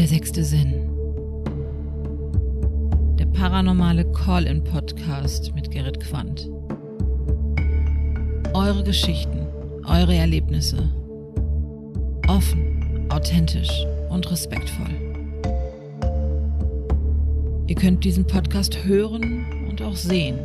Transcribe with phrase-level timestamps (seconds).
[0.00, 0.72] Der sechste Sinn.
[3.18, 6.48] Der paranormale Call-in-Podcast mit Gerrit Quandt.
[8.54, 9.46] Eure Geschichten,
[9.86, 10.88] eure Erlebnisse.
[12.28, 14.88] Offen, authentisch und respektvoll.
[17.66, 20.38] Ihr könnt diesen Podcast hören und auch sehen.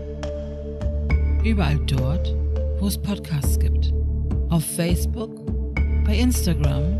[1.45, 2.35] Überall dort,
[2.81, 3.93] wo es Podcasts gibt.
[4.49, 5.31] Auf Facebook,
[6.05, 6.99] bei Instagram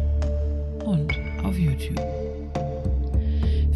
[0.85, 1.11] und
[1.43, 2.24] auf YouTube.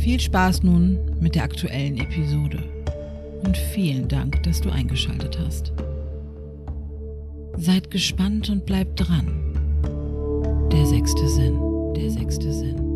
[0.10, 2.64] Viel Spaß nun mit der aktuellen Episode
[3.44, 5.72] und vielen Dank, dass du eingeschaltet hast.
[7.58, 9.28] Seid gespannt und bleibt dran.
[10.72, 11.60] Der sechste Sinn,
[11.96, 12.89] der sechste Sinn,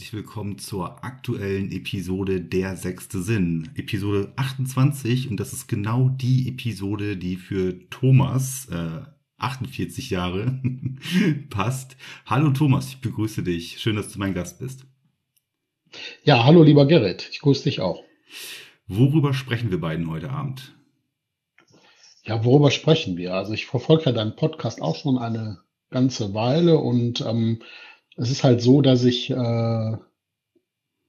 [0.00, 3.68] herzlich willkommen zur aktuellen Episode Der sechste Sinn.
[3.74, 9.02] Episode 28 und das ist genau die Episode, die für Thomas, äh,
[9.36, 10.58] 48 Jahre,
[11.50, 11.98] passt.
[12.24, 13.78] Hallo Thomas, ich begrüße dich.
[13.78, 14.86] Schön, dass du mein Gast bist.
[16.24, 18.02] Ja, hallo lieber Gerrit, ich grüße dich auch.
[18.86, 20.74] Worüber sprechen wir beiden heute Abend?
[22.24, 23.34] Ja, worüber sprechen wir?
[23.34, 25.58] Also ich verfolge ja deinen Podcast auch schon eine
[25.90, 27.60] ganze Weile und ähm,
[28.20, 29.96] es ist halt so, dass ich äh,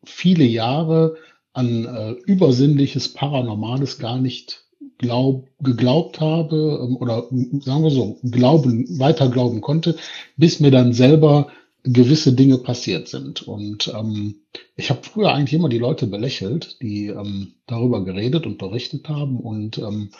[0.06, 1.16] viele Jahre
[1.53, 4.66] an äh, übersinnliches, Paranormales gar nicht
[4.98, 9.98] glaub, geglaubt habe ähm, oder m- sagen wir so, glauben, weiter glauben konnte,
[10.38, 11.48] bis mir dann selber
[11.84, 13.42] gewisse Dinge passiert sind.
[13.48, 14.36] Und ähm,
[14.75, 19.40] ich habe früher eigentlich immer die Leute belächelt, die ähm, darüber geredet und berichtet haben
[19.40, 20.12] und ähm,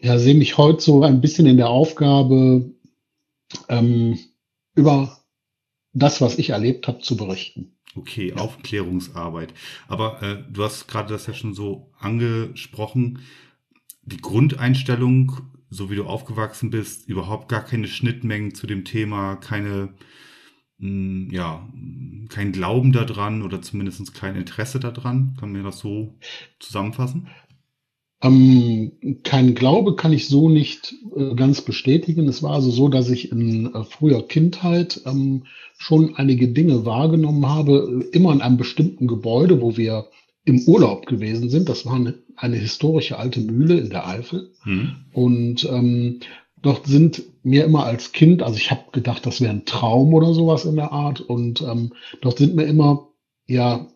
[0.00, 2.70] ja, sehe mich heute so ein bisschen in der Aufgabe,
[3.68, 4.18] ähm,
[4.74, 5.17] über
[5.98, 7.76] das, was ich erlebt habe, zu berichten.
[7.94, 8.36] Okay, Ja.
[8.36, 9.54] Aufklärungsarbeit.
[9.88, 13.20] Aber äh, du hast gerade das ja schon so angesprochen.
[14.02, 15.32] Die Grundeinstellung,
[15.70, 19.94] so wie du aufgewachsen bist, überhaupt gar keine Schnittmengen zu dem Thema, keine,
[20.78, 25.36] mh, ja, mh, kein Glauben daran oder zumindest kein Interesse daran.
[25.40, 26.18] Kann man das so
[26.60, 27.28] zusammenfassen?
[28.20, 28.92] Ähm,
[29.22, 32.26] kein Glaube kann ich so nicht äh, ganz bestätigen.
[32.26, 35.44] Es war also so, dass ich in äh, früher Kindheit ähm,
[35.76, 40.06] schon einige Dinge wahrgenommen habe, äh, immer in einem bestimmten Gebäude, wo wir
[40.44, 41.68] im Urlaub gewesen sind.
[41.68, 44.50] Das war eine, eine historische alte Mühle in der Eifel.
[44.62, 44.96] Hm?
[45.12, 46.20] Und ähm,
[46.60, 50.34] dort sind mir immer als Kind, also ich habe gedacht, das wäre ein Traum oder
[50.34, 51.20] sowas in der Art.
[51.20, 53.10] Und ähm, dort sind mir immer
[53.46, 53.86] ja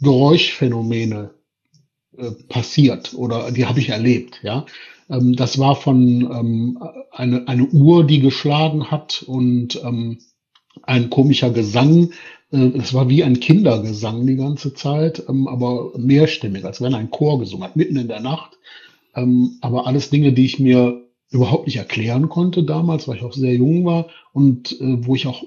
[0.00, 1.30] Geräuschphänomene
[2.20, 4.40] äh, passiert oder die habe ich erlebt.
[4.42, 4.66] Ja,
[5.08, 6.78] ähm, das war von ähm,
[7.12, 10.18] eine eine Uhr, die geschlagen hat und ähm,
[10.82, 12.12] ein komischer Gesang.
[12.52, 17.10] Äh, Es war wie ein Kindergesang die ganze Zeit, ähm, aber mehrstimmig, als wenn ein
[17.10, 18.58] Chor gesungen hat, mitten in der Nacht.
[19.14, 23.32] Ähm, aber alles Dinge, die ich mir überhaupt nicht erklären konnte damals, weil ich auch
[23.32, 25.44] sehr jung war und äh, wo ich auch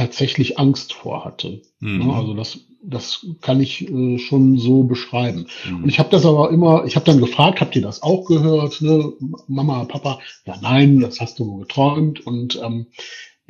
[0.00, 1.60] tatsächlich Angst vor hatte.
[1.80, 2.00] Hm.
[2.00, 5.46] Ja, also das, das kann ich äh, schon so beschreiben.
[5.64, 5.84] Hm.
[5.84, 8.80] Und ich habe das aber immer, ich habe dann gefragt, habt ihr das auch gehört,
[8.80, 9.12] ne?
[9.46, 10.20] Mama, Papa?
[10.46, 12.26] Ja, nein, das hast du nur geträumt.
[12.26, 12.86] Und ähm,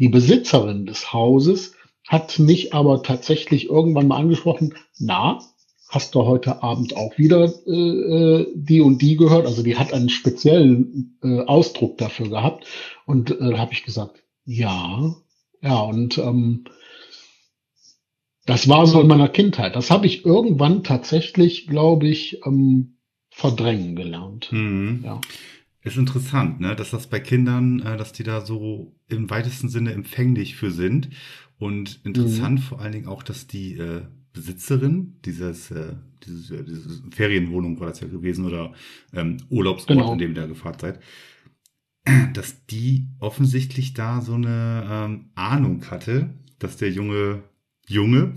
[0.00, 1.74] die Besitzerin des Hauses
[2.08, 5.38] hat mich aber tatsächlich irgendwann mal angesprochen, na,
[5.88, 9.46] hast du heute Abend auch wieder äh, äh, die und die gehört?
[9.46, 12.66] Also die hat einen speziellen äh, Ausdruck dafür gehabt.
[13.06, 15.14] Und äh, da habe ich gesagt, ja,
[15.62, 16.64] ja, und ähm,
[18.46, 19.76] das war so in meiner Kindheit.
[19.76, 22.96] Das habe ich irgendwann tatsächlich, glaube ich, ähm,
[23.30, 24.46] verdrängen gelernt.
[24.50, 25.02] Hm.
[25.04, 25.20] Ja.
[25.82, 29.92] Ist interessant, ne, dass das bei Kindern, äh, dass die da so im weitesten Sinne
[29.92, 31.10] empfänglich für sind.
[31.58, 35.94] Und interessant vor allen Dingen auch, dass die äh, Besitzerin dieses, äh,
[36.24, 38.72] dieses, äh, dieses Ferienwohnung war das ja gewesen oder
[39.14, 40.12] ähm, Urlaubsort, Genau.
[40.12, 41.00] in dem ihr da gefahren seid,
[42.34, 47.42] dass die offensichtlich da so eine ähm, Ahnung hatte, dass der junge
[47.86, 48.34] Junge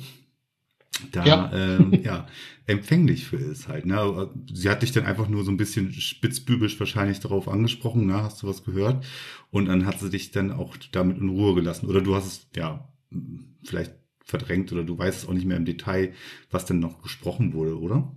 [1.12, 1.51] da Ja.
[1.53, 2.28] ähm, ja
[2.66, 3.85] empfänglich für ist halt.
[3.85, 4.29] Ne?
[4.53, 8.23] Sie hat dich dann einfach nur so ein bisschen spitzbübisch wahrscheinlich darauf angesprochen, ne?
[8.23, 9.05] hast du was gehört?
[9.52, 11.87] Und dann hat sie dich dann auch damit in Ruhe gelassen.
[11.87, 12.87] Oder du hast es ja
[13.64, 13.93] vielleicht
[14.23, 16.14] verdrängt oder du weißt es auch nicht mehr im Detail,
[16.49, 18.16] was denn noch gesprochen wurde, oder?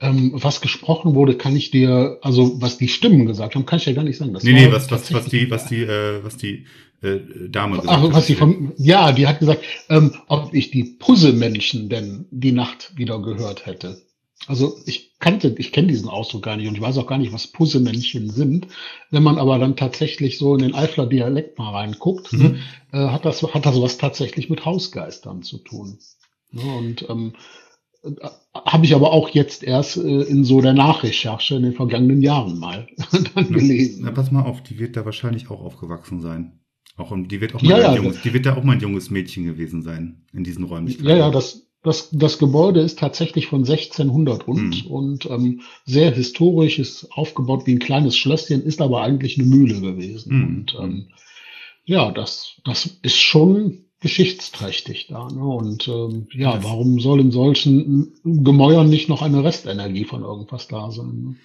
[0.00, 3.86] Ähm, was gesprochen wurde, kann ich dir, also was die Stimmen gesagt haben, kann ich
[3.86, 4.34] ja gar nicht sagen.
[4.34, 6.66] Das nee, nee, was, was, was die, was die, äh, was die
[7.02, 7.18] äh,
[7.48, 8.12] Dame gesagt Ach, hat.
[8.12, 12.92] was sie vom, ja, die hat gesagt, ähm, ob ich die Puzzlemenschen denn die Nacht
[12.96, 14.02] wieder gehört hätte.
[14.48, 17.32] Also ich kannte, ich kenne diesen Ausdruck gar nicht und ich weiß auch gar nicht,
[17.32, 18.66] was Puzzlemännchen sind.
[19.10, 22.42] Wenn man aber dann tatsächlich so in den Eifler Dialekt mal reinguckt, Mhm.
[22.42, 22.58] ne,
[22.92, 25.98] äh, hat das hat das was tatsächlich mit Hausgeistern zu tun.
[26.50, 27.38] Ne, und ähm, äh,
[28.54, 32.58] habe ich aber auch jetzt erst äh, in so der Nachrecherche in den vergangenen Jahren
[32.58, 32.86] mal
[33.34, 34.02] dann gelesen.
[34.04, 36.60] Na, pass mal auf, die wird da wahrscheinlich auch aufgewachsen sein.
[36.96, 38.80] Auch die wird auch mal Ja, ein ja, junges, die wird da auch mal ein
[38.80, 41.08] junges Mädchen gewesen sein in diesen Räumlichkeiten.
[41.08, 44.90] Ja, ja, das, das, das Gebäude ist tatsächlich von 1600 rund Hm.
[44.90, 49.80] und ähm, sehr historisch, ist aufgebaut wie ein kleines Schlösschen, ist aber eigentlich eine Mühle
[49.80, 50.30] gewesen.
[50.32, 50.44] Hm.
[50.44, 51.08] Und ähm,
[51.84, 55.28] ja, das, das ist schon geschichtsträchtig da.
[55.28, 55.44] Ne?
[55.44, 60.90] Und ähm, ja, warum soll in solchen Gemäuern nicht noch eine Restenergie von irgendwas da
[60.90, 61.22] sein?
[61.22, 61.36] Ne?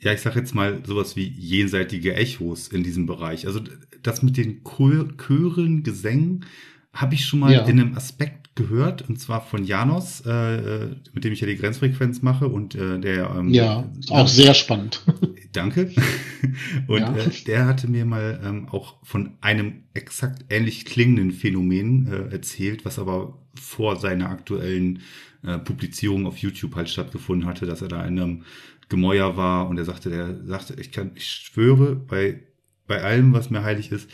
[0.00, 3.46] Ja, ich sag jetzt mal sowas wie jenseitige Echos in diesem Bereich.
[3.46, 3.60] Also
[4.02, 6.44] das mit den Chören, Gesängen
[6.92, 7.64] habe ich schon mal Ja.
[7.66, 10.30] in einem Aspekt gehört, und zwar von Janos, äh,
[10.84, 14.54] äh, mit dem ich ja die Grenzfrequenz mache und äh, der ähm, Ja, auch sehr
[14.54, 15.02] spannend.
[15.52, 15.90] Danke.
[16.86, 17.14] Und Ja.
[17.14, 22.84] äh, der hatte mir mal ähm, auch von einem exakt ähnlich klingenden Phänomen äh, erzählt,
[22.86, 25.00] was aber vor seiner aktuellen
[25.44, 28.44] äh, Publizierung auf YouTube halt stattgefunden hatte, dass er da in einem
[28.88, 32.42] Gemäuer war und er sagte, der sagte, ich kann, ich schwöre, bei,
[32.86, 34.10] bei allem, was mir heilig ist,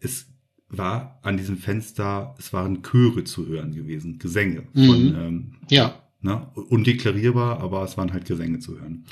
[0.00, 0.29] es
[0.70, 5.14] war an diesem Fenster, es waren Chöre zu hören gewesen, Gesänge von, Mhm.
[5.16, 9.04] ähm, Ja, ne, undeklarierbar, aber es waren halt Gesänge zu hören.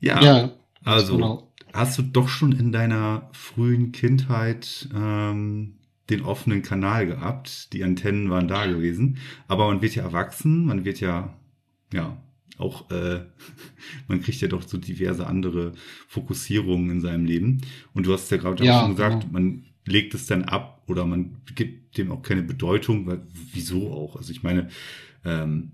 [0.00, 0.50] Ja, ja,
[0.84, 1.52] also genau.
[1.72, 5.74] hast du doch schon in deiner frühen Kindheit ähm,
[6.10, 10.84] den offenen Kanal gehabt, die Antennen waren da gewesen, aber man wird ja erwachsen, man
[10.84, 11.34] wird ja,
[11.92, 12.16] ja,
[12.58, 13.20] auch, äh,
[14.08, 15.72] man kriegt ja doch so diverse andere
[16.08, 17.60] Fokussierungen in seinem Leben.
[17.94, 19.32] Und du hast ja gerade auch Ja, schon gesagt, genau.
[19.32, 24.16] man legt es dann ab oder man gibt dem auch keine Bedeutung, weil wieso auch?
[24.16, 24.68] Also ich meine,
[25.24, 25.72] ähm,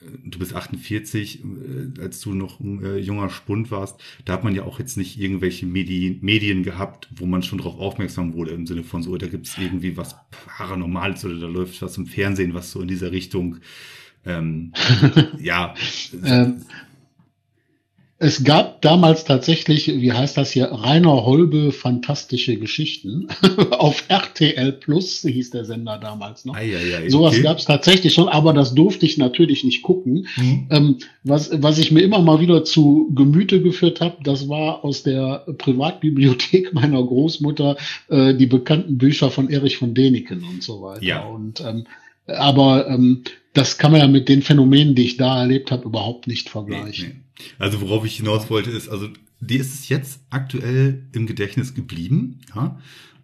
[0.00, 4.54] du bist 48, äh, als du noch ein äh, junger Spund warst, da hat man
[4.54, 8.66] ja auch jetzt nicht irgendwelche Medien, Medien gehabt, wo man schon darauf aufmerksam wurde, im
[8.66, 12.54] Sinne von so, da gibt es irgendwie was Paranormales oder da läuft was im Fernsehen,
[12.54, 13.56] was so in dieser Richtung,
[14.24, 14.72] ähm,
[15.40, 15.74] ja,
[16.24, 16.62] Ähm,
[18.20, 23.28] Es gab damals tatsächlich, wie heißt das hier, Rainer Holbe fantastische Geschichten
[23.70, 26.56] auf RTL Plus, hieß der Sender damals noch.
[26.56, 27.42] Eieiei, Sowas okay.
[27.44, 30.26] gab es tatsächlich schon, aber das durfte ich natürlich nicht gucken.
[30.36, 30.66] Mhm.
[30.70, 35.04] Ähm, was, was ich mir immer mal wieder zu Gemüte geführt habe, das war aus
[35.04, 37.76] der Privatbibliothek meiner Großmutter
[38.08, 41.04] äh, die bekannten Bücher von Erich von Däniken und so weiter.
[41.04, 41.24] Ja.
[41.24, 41.84] Und ähm,
[42.26, 43.22] aber ähm,
[43.54, 46.50] das kann man ja mit den Phänomenen, die ich da erlebt habe, überhaupt nicht Nee,
[46.50, 47.08] vergleichen.
[47.08, 47.27] nee.
[47.58, 49.08] Also worauf ich hinaus wollte ist, also
[49.40, 52.78] dir ist es jetzt aktuell im Gedächtnis geblieben, ja.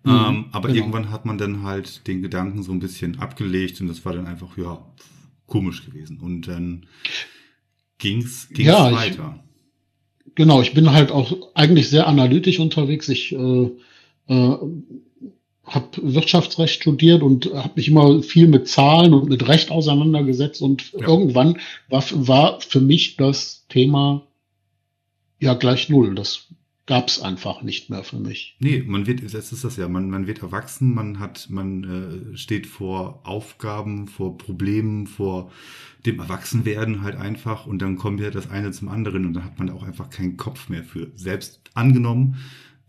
[0.05, 0.81] Mhm, ähm, aber genau.
[0.81, 4.27] irgendwann hat man dann halt den Gedanken so ein bisschen abgelegt und das war dann
[4.27, 4.85] einfach, ja,
[5.47, 6.19] komisch gewesen.
[6.21, 6.87] Und dann
[7.99, 9.41] ging's, ging's Ja, ich- weiter.
[10.37, 13.09] Genau, ich bin halt auch eigentlich sehr analytisch unterwegs.
[13.09, 13.71] Ich äh,
[14.27, 14.57] äh,
[15.67, 20.93] habe Wirtschaftsrecht studiert und habe mich immer viel mit Zahlen und mit Recht auseinandergesetzt und
[20.93, 21.09] Ja.
[21.09, 21.59] irgendwann
[21.89, 24.27] war, war für mich das Thema
[25.41, 26.15] ja gleich null.
[26.15, 26.49] Das
[26.87, 28.57] gab es einfach nicht mehr für mich.
[28.59, 32.37] Nee, man wird, das ist das ja, man, man wird erwachsen, man hat, man äh,
[32.37, 35.51] steht vor Aufgaben, vor Problemen, vor
[36.05, 39.59] dem Erwachsenwerden halt einfach und dann kommt ja das eine zum anderen und dann hat
[39.59, 41.11] man auch einfach keinen Kopf mehr für.
[41.15, 42.37] Selbst angenommen,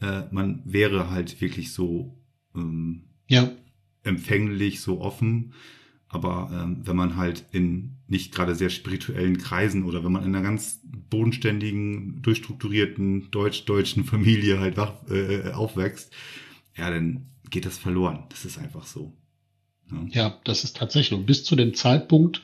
[0.01, 2.17] äh, man wäre halt wirklich so
[2.55, 3.51] ähm, Ja,
[4.03, 5.53] empfänglich, so offen.
[6.07, 10.35] Aber ähm, wenn man halt in nicht gerade sehr spirituellen Kreisen oder wenn man in
[10.35, 16.13] einer ganz bodenständigen, durchstrukturierten deutsch-deutschen Familie halt wach, äh, aufwächst,
[16.77, 18.25] ja, dann geht das verloren.
[18.29, 19.13] Das ist einfach so.
[19.91, 20.05] Ja.
[20.09, 21.17] ja, das ist tatsächlich.
[21.17, 22.43] Und bis zu dem Zeitpunkt,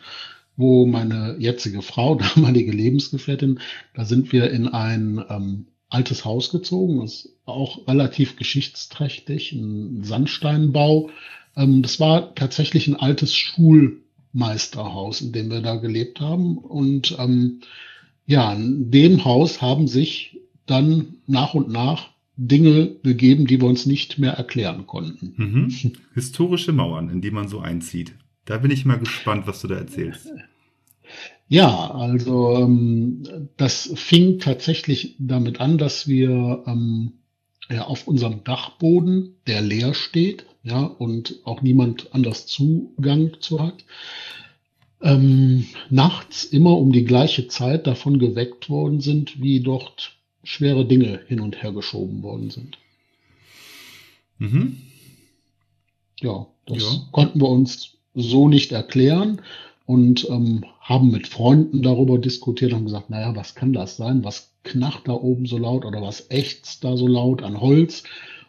[0.58, 3.60] wo meine jetzige Frau, damalige Lebensgefährtin,
[3.94, 10.04] da sind wir in ein ähm, altes Haus gezogen, das ist auch relativ geschichtsträchtig, ein
[10.04, 11.10] Sandsteinbau.
[11.56, 16.58] Ähm, das war tatsächlich ein altes Schulmeisterhaus, in dem wir da gelebt haben.
[16.58, 17.60] Und ähm,
[18.26, 23.86] ja, in dem Haus haben sich dann nach und nach Dinge begeben, die wir uns
[23.86, 25.34] nicht mehr erklären konnten.
[25.36, 25.94] Mhm.
[26.14, 28.14] Historische Mauern, in die man so einzieht.
[28.46, 30.30] Da bin ich mal gespannt, was du da erzählst.
[31.52, 37.12] Ja, also ähm, das fing tatsächlich damit an, dass wir ähm,
[37.70, 43.84] ja, auf unserem Dachboden, der leer steht, ja, und auch niemand anders Zugang zu hat,
[45.02, 50.16] ähm, nachts immer um die gleiche Zeit davon geweckt worden sind, wie dort
[50.46, 52.78] schwere Dinge hin und her geschoben worden sind.
[54.38, 54.78] Mhm.
[56.22, 57.08] Ja, das Ja.
[57.12, 59.42] konnten wir uns so nicht erklären
[59.92, 64.24] und ähm, haben mit Freunden darüber diskutiert und gesagt, naja, was kann das sein?
[64.24, 68.04] Was knarrt da oben so laut oder was ächzt da so laut an Holz?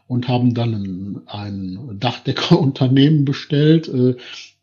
[0.07, 4.15] Und haben dann ein, ein Dachdeckerunternehmen bestellt, äh,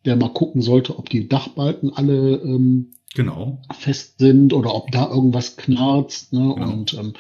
[0.06, 3.62] der mal gucken sollte, ob die Dachbalken alle ähm, Genau.
[3.78, 6.32] fest sind oder ob da irgendwas knarzt.
[6.32, 6.54] Ne?
[6.56, 6.72] Genau.
[6.72, 7.14] Und ähm,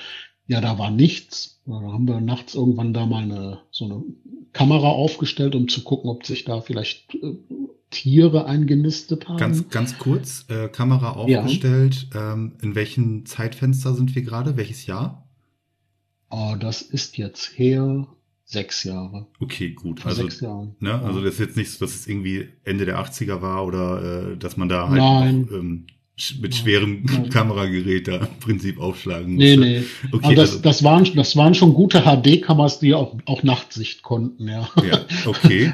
[0.49, 1.61] ja, da war nichts.
[1.65, 4.03] Da haben wir nachts irgendwann da mal eine so eine
[4.51, 7.35] Kamera aufgestellt, um zu gucken, ob sich da vielleicht äh,
[7.91, 9.37] Tiere eingenistet haben.
[9.37, 11.41] Ganz, ganz kurz, äh, Kamera Ja.
[11.41, 12.07] aufgestellt.
[12.15, 14.57] Ähm, in welchem Zeitfenster sind wir gerade?
[14.57, 15.29] Welches Jahr?
[16.31, 18.07] Oh, das ist jetzt her
[18.45, 19.27] sechs Jahre.
[19.39, 19.99] Okay, gut.
[19.99, 20.75] Vor Also, sechs Jahren.
[20.79, 21.01] ne, Ja.
[21.03, 24.37] also das ist jetzt nicht so, dass es irgendwie Ende der 80er war oder äh,
[24.37, 25.41] dass man da halt Nein.
[25.41, 25.87] noch, ähm,
[26.41, 27.29] mit schwerem Nein.
[27.29, 29.71] Kameragerät da im Prinzip aufschlagen Nee, musste.
[29.71, 29.83] nee.
[30.11, 34.01] Okay, Aber das, also, das, waren, das waren schon gute HD-Kameras, die auch, auch Nachtsicht
[34.03, 34.69] konnten, ja.
[34.89, 35.73] ja, okay.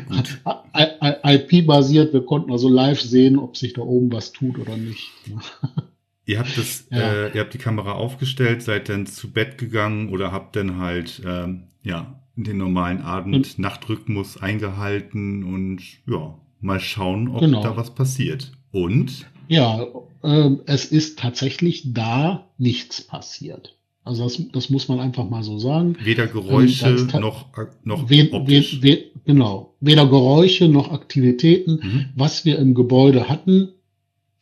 [1.24, 5.10] IP-basiert, wir konnten also live sehen, ob sich da oben was tut oder nicht.
[6.28, 6.98] Ihr habt das, Ja.
[7.28, 11.22] äh, ihr habt die Kamera aufgestellt, seid dann zu Bett gegangen oder habt dann halt
[11.24, 17.62] ähm, ja den normalen Abend, Nachtrhythmus eingehalten und ja mal schauen, ob Genau.
[17.62, 18.54] da was passiert.
[18.72, 19.86] Und Ja,
[20.24, 23.76] ähm, es ist tatsächlich da nichts passiert.
[24.04, 25.98] Also das, das muss man einfach mal so sagen.
[26.02, 27.46] weder Geräusche Ähm, das kann- noch
[27.84, 29.74] noch We, we, we, genau.
[29.80, 31.80] Weder Geräusche noch Aktivitäten.
[31.82, 32.06] Mhm.
[32.16, 33.70] Was wir im Gebäude hatten,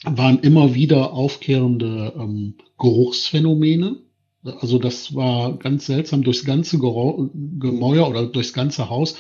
[0.06, 3.96] waren immer wieder aufkehrende ähm, Geruchsphänomene.
[4.60, 6.24] Also das war ganz seltsam.
[6.24, 7.30] Durchs ganze Gerau-
[7.60, 9.16] Gemäuer oder durchs ganze Haus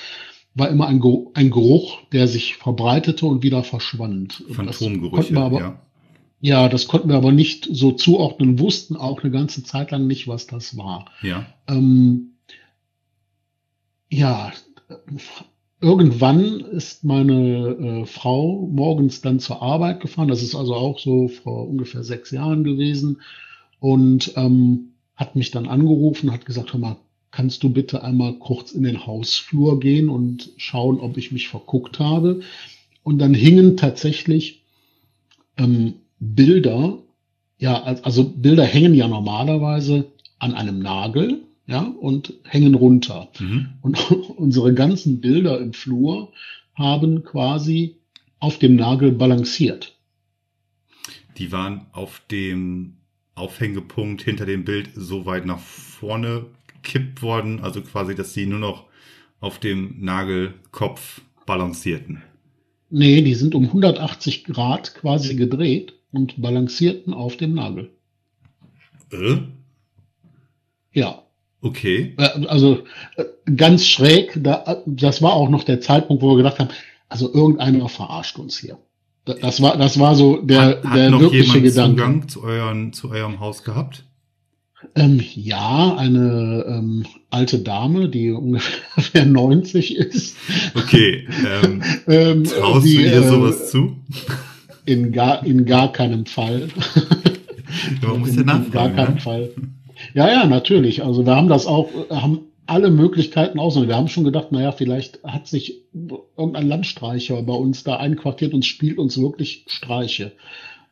[0.55, 4.43] war immer ein, Geruch, ein Geruch, der sich verbreitete und wieder verschwand.
[4.51, 5.79] Phantomgerüche, aber, ja.
[6.39, 10.27] Ja, das konnten wir aber nicht so zuordnen, wussten auch eine ganze Zeit lang nicht,
[10.27, 11.05] was das war.
[11.21, 11.45] Ja.
[11.69, 12.33] Ähm,
[14.09, 14.51] ja,
[15.79, 20.27] irgendwann ist meine äh, Frau morgens dann zur Arbeit gefahren.
[20.27, 23.21] Das ist also auch so vor ungefähr sechs Jahren gewesen
[23.79, 26.97] und ähm, hat mich dann angerufen, hat gesagt, hör mal,
[27.33, 31.99] kannst du bitte einmal kurz in den Hausflur gehen und schauen, ob ich mich verguckt
[31.99, 32.41] habe?
[33.01, 34.61] Und dann hingen tatsächlich
[35.57, 36.99] ähm, Bilder,
[37.57, 43.29] ja, al- also Bilder hängen ja normalerweise an einem Nagel, ja, und hängen runter.
[43.39, 43.69] Mhm.
[43.81, 46.31] Und unsere ganzen Bilder im Flur
[46.75, 47.95] haben quasi
[48.39, 49.97] auf dem Nagel balanciert.
[51.39, 52.97] Die waren auf dem
[53.33, 56.45] Aufhängepunkt hinter dem Bild so weit nach vorne
[56.83, 58.85] gekippt worden, also quasi, dass sie nur noch
[59.39, 62.21] auf dem Nagelkopf balancierten.
[62.89, 67.89] Nee, die sind um 180 Grad quasi gedreht und balancierten auf dem Nagel.
[69.11, 69.37] Äh?
[70.91, 71.19] Ja,
[71.65, 72.13] Okay.
[72.17, 72.83] Äh, Also
[73.15, 73.23] äh,
[73.55, 76.67] ganz schräg, da, das war auch noch der Zeitpunkt, wo wir gedacht haben,
[77.07, 78.77] also irgendeiner verarscht uns hier.
[79.23, 81.95] Da- Das war, das war so der, hat, hat der noch wirkliche jemand Gedanke.
[81.95, 84.03] Zugang zu, euren, zu eurem Haus gehabt?
[84.95, 90.37] Ähm, ja, eine ähm, alte Dame, die ungefähr 90 ist.
[90.75, 91.27] Okay.
[91.43, 93.97] Ähm, Ähm, traust die, du ihr äh, sowas zu?
[94.85, 96.69] In gar, in gar keinem Fall.
[98.01, 99.21] Ja, man muss ja in, in gar keinem Ne?
[99.21, 99.49] Fall.
[100.13, 101.03] Ja, ja, natürlich.
[101.03, 103.89] Also wir haben das auch, äh, haben alle Möglichkeiten ausgenommen.
[103.89, 105.81] Wir haben schon gedacht, naja, vielleicht hat sich
[106.37, 110.31] irgendein Landstreicher bei uns da einquartiert und spielt uns wirklich Streiche.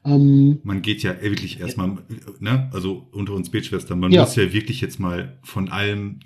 [0.03, 1.97] Ähm, Man geht ja wirklich erstmal,
[2.39, 4.21] ne, also unter uns Betschwestern, man Ja.
[4.21, 6.19] muss ja wirklich jetzt mal von allem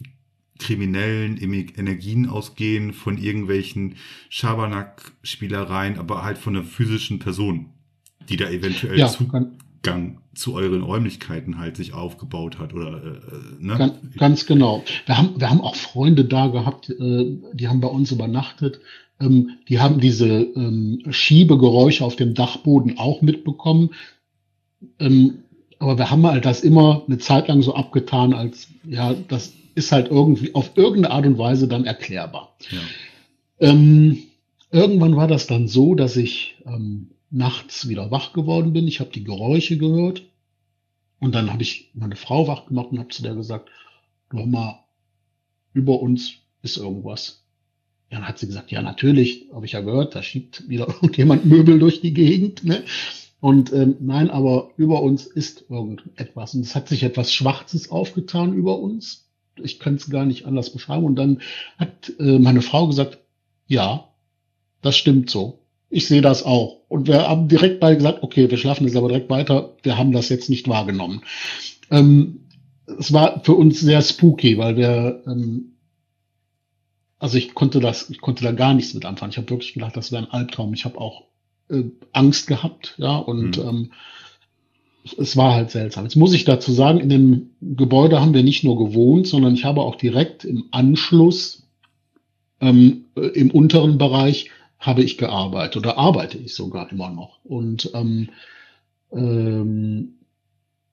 [0.57, 3.95] kriminellen Energien ausgehen, von irgendwelchen
[4.29, 7.67] Schabernack-Spielereien, aber halt von einer physischen Person,
[8.29, 13.07] die da eventuell ja, Zugang kann, zu euren Räumlichkeiten halt sich aufgebaut hat oder äh,
[13.07, 13.19] äh,
[13.59, 13.77] ne?
[13.77, 14.83] Ganz, ganz genau.
[15.05, 18.79] Wir haben, wir haben auch Freunde da gehabt, äh, die haben bei uns übernachtet.
[19.19, 23.91] Ähm, die haben diese ähm, Schiebegeräusche auf dem Dachboden auch mitbekommen.
[24.99, 25.39] Ähm,
[25.79, 29.91] aber wir haben halt das immer eine Zeit lang so abgetan, als ja, das ist
[29.91, 32.55] halt irgendwie auf irgendeine Art und Weise dann erklärbar.
[32.71, 33.69] Ja.
[33.69, 34.23] Ähm,
[34.71, 38.87] irgendwann war das dann so, dass ich ähm, nachts wieder wach geworden bin.
[38.87, 40.23] Ich habe die Geräusche gehört
[41.19, 43.69] und dann habe ich meine Frau wach gemacht und habe zu der gesagt,
[44.31, 44.79] hör mal,
[45.73, 47.44] über uns ist irgendwas.
[48.09, 51.45] Ja, dann hat sie gesagt, ja natürlich, habe ich ja gehört, da schiebt wieder irgendjemand
[51.45, 52.63] Möbel durch die Gegend.
[52.63, 52.83] Ne?
[53.39, 56.55] Und ähm, nein, aber über uns ist irgendetwas.
[56.55, 59.29] Und es hat sich etwas Schwarzes aufgetan über uns.
[59.61, 61.05] Ich kann es gar nicht anders beschreiben.
[61.05, 61.41] Und dann
[61.77, 63.19] hat äh, meine Frau gesagt,
[63.67, 64.09] ja,
[64.81, 65.59] das stimmt so.
[65.89, 66.81] Ich sehe das auch.
[66.89, 69.75] Und wir haben direkt beide gesagt, okay, wir schlafen jetzt aber direkt weiter.
[69.83, 71.21] Wir haben das jetzt nicht wahrgenommen.
[71.91, 72.47] Ähm,
[72.99, 75.74] es war für uns sehr spooky, weil wir, ähm,
[77.19, 79.31] also ich konnte das, ich konnte da gar nichts mit anfangen.
[79.31, 80.73] Ich habe wirklich gedacht, das wäre ein Albtraum.
[80.73, 81.23] Ich habe auch
[81.69, 83.67] äh, Angst gehabt, ja, und Mhm.
[83.67, 83.91] ähm,
[85.17, 86.03] es war halt seltsam.
[86.05, 89.63] Jetzt muss ich dazu sagen, in dem Gebäude haben wir nicht nur gewohnt, sondern ich
[89.63, 91.67] habe auch direkt im Anschluss
[92.59, 97.43] ähm, äh, im unteren Bereich habe ich gearbeitet oder arbeite ich sogar immer noch.
[97.43, 98.29] Und ähm,
[99.11, 100.15] ähm,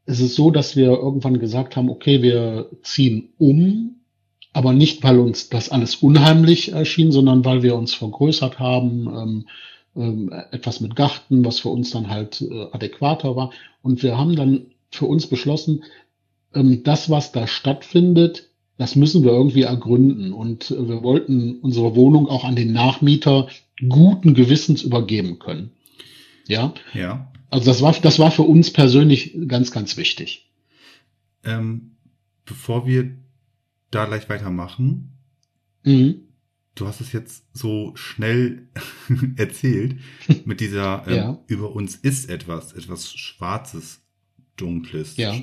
[0.04, 4.01] es ist so, dass wir irgendwann gesagt haben, okay, wir ziehen um,
[4.52, 9.46] aber nicht, weil uns das alles unheimlich erschien, sondern weil wir uns vergrößert haben, ähm,
[9.94, 13.50] ähm, etwas mit Garten, was für uns dann halt äh, adäquater war.
[13.82, 15.84] Und wir haben dann für uns beschlossen,
[16.54, 20.32] ähm, das, was da stattfindet, das müssen wir irgendwie ergründen.
[20.32, 23.48] Und äh, wir wollten unsere Wohnung auch an den Nachmieter
[23.88, 25.70] guten Gewissens übergeben können.
[26.46, 26.74] Ja.
[26.94, 27.32] Ja.
[27.50, 30.50] Also das war, das war für uns persönlich ganz, ganz wichtig.
[31.44, 31.92] Ähm,
[32.44, 33.10] bevor wir
[33.92, 35.10] da gleich weitermachen,
[35.84, 36.22] Mhm.
[36.74, 38.68] du hast es jetzt so schnell
[39.36, 39.96] erzählt
[40.44, 41.38] mit dieser ähm, Ja.
[41.46, 44.00] über uns ist etwas, etwas Schwarzes,
[44.56, 45.16] Dunkles.
[45.16, 45.34] Ja.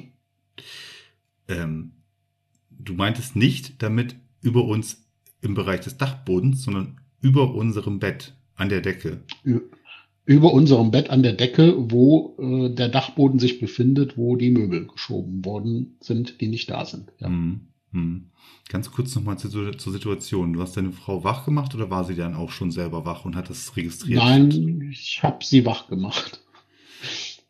[1.47, 1.91] Ähm,
[2.69, 5.05] du meintest nicht damit über uns
[5.41, 9.23] im Bereich des Dachbodens, sondern über unserem Bett an der Decke.
[10.25, 14.87] Über unserem Bett an der Decke, wo äh, der Dachboden sich befindet, wo die Möbel
[14.87, 17.11] geschoben worden sind, die nicht da sind.
[17.19, 17.27] Ja.
[17.27, 18.29] Hm, hm.
[18.69, 20.53] Ganz kurz nochmal zur, zur Situation.
[20.53, 23.35] Du hast deine Frau wach gemacht oder war sie dann auch schon selber wach und
[23.35, 24.23] hat das registriert?
[24.23, 26.41] Nein, ich habe sie wach gemacht.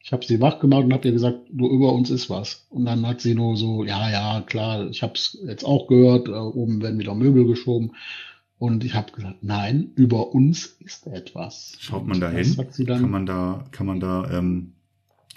[0.01, 2.65] Ich habe sie wach gemacht und habe ihr gesagt, du über uns ist was.
[2.69, 6.29] Und dann hat sie nur so, ja, ja, klar, ich habe es jetzt auch gehört,
[6.29, 7.91] äh, oben werden wieder Möbel geschoben.
[8.57, 11.77] Und ich habe gesagt, nein, über uns ist etwas.
[11.79, 12.57] Schaut man da hin?
[12.87, 14.73] Kann man da, kann man da ähm,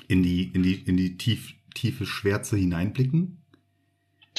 [0.08, 3.41] in die, in die, in die tief, tiefe Schwärze hineinblicken?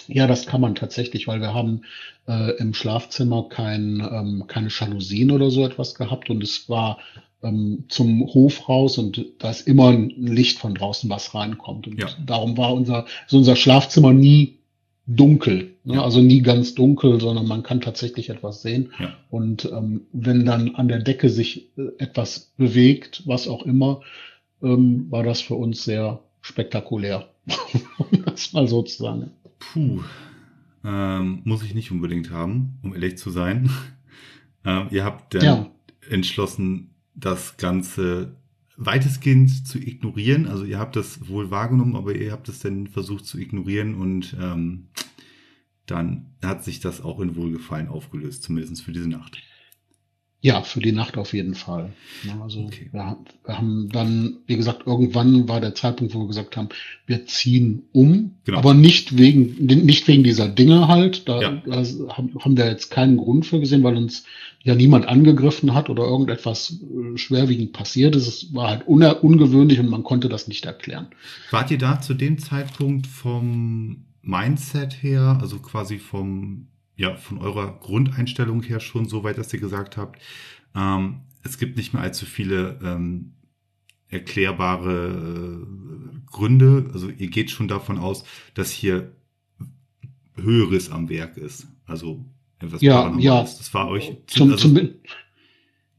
[0.07, 1.81] Ja, das kann man tatsächlich, weil wir haben
[2.27, 6.99] äh, im Schlafzimmer kein, ähm, keine Jalousien oder so etwas gehabt und es war
[7.43, 11.87] ähm, zum Hof raus und da ist immer ein Licht von draußen, was reinkommt.
[11.87, 12.07] Und Ja.
[12.25, 14.59] darum war unser, ist unser Schlafzimmer nie
[15.05, 15.95] dunkel, ne?
[15.95, 16.03] Ja.
[16.03, 18.93] also nie ganz dunkel, sondern man kann tatsächlich etwas sehen.
[18.99, 19.13] Ja.
[19.29, 23.99] Und ähm, wenn dann an der Decke sich äh, etwas bewegt, was auch immer,
[24.61, 27.27] ähm, war das für uns sehr spektakulär.
[27.97, 29.31] um das mal so zu sagen.
[29.71, 30.01] Puh.
[30.83, 33.69] Ähm, muss ich nicht unbedingt haben, um ehrlich zu sein.
[34.65, 35.71] ähm, ihr habt dann Ja.
[36.09, 38.35] entschlossen, das Ganze
[38.75, 40.47] weitestgehend zu ignorieren.
[40.47, 44.35] Also ihr habt das wohl wahrgenommen, aber ihr habt es dann versucht zu ignorieren und
[44.41, 44.87] ähm,
[45.85, 49.41] dann hat sich das auch in Wohlgefallen aufgelöst, zumindest für diese Nacht.
[50.45, 51.93] Ja, für die Nacht auf jeden Fall.
[52.27, 52.89] Ja, also Okay.
[52.91, 56.67] wir, haben- wir haben dann, wie gesagt, irgendwann war der Zeitpunkt, wo wir gesagt haben,
[57.07, 58.57] wir ziehen um, Genau.
[58.57, 61.29] aber nicht wegen nicht wegen dieser Dinge halt.
[61.29, 61.51] Da, Ja.
[61.65, 61.77] da
[62.09, 64.25] haben, wir jetzt keinen Grund für gesehen, weil uns
[64.63, 68.27] ja niemand angegriffen hat oder irgendetwas äh, schwerwiegend passiert ist.
[68.27, 71.07] Es war halt ungewöhnlich und man konnte das nicht erklären.
[71.51, 77.79] Wart ihr da zu dem Zeitpunkt vom Mindset her, also quasi vom, ja, von eurer
[77.79, 80.21] Grundeinstellung her schon so weit, dass ihr gesagt habt,
[80.75, 83.33] ähm, es gibt nicht mehr allzu viele ähm,
[84.09, 86.89] erklärbare äh, Gründe.
[86.93, 89.11] Also ihr geht schon davon aus, dass hier
[90.35, 91.67] Höheres am Werk ist.
[91.85, 92.23] Also
[92.59, 93.41] etwas Ja, ja.
[93.41, 94.89] Das war euch Zum, also, zum,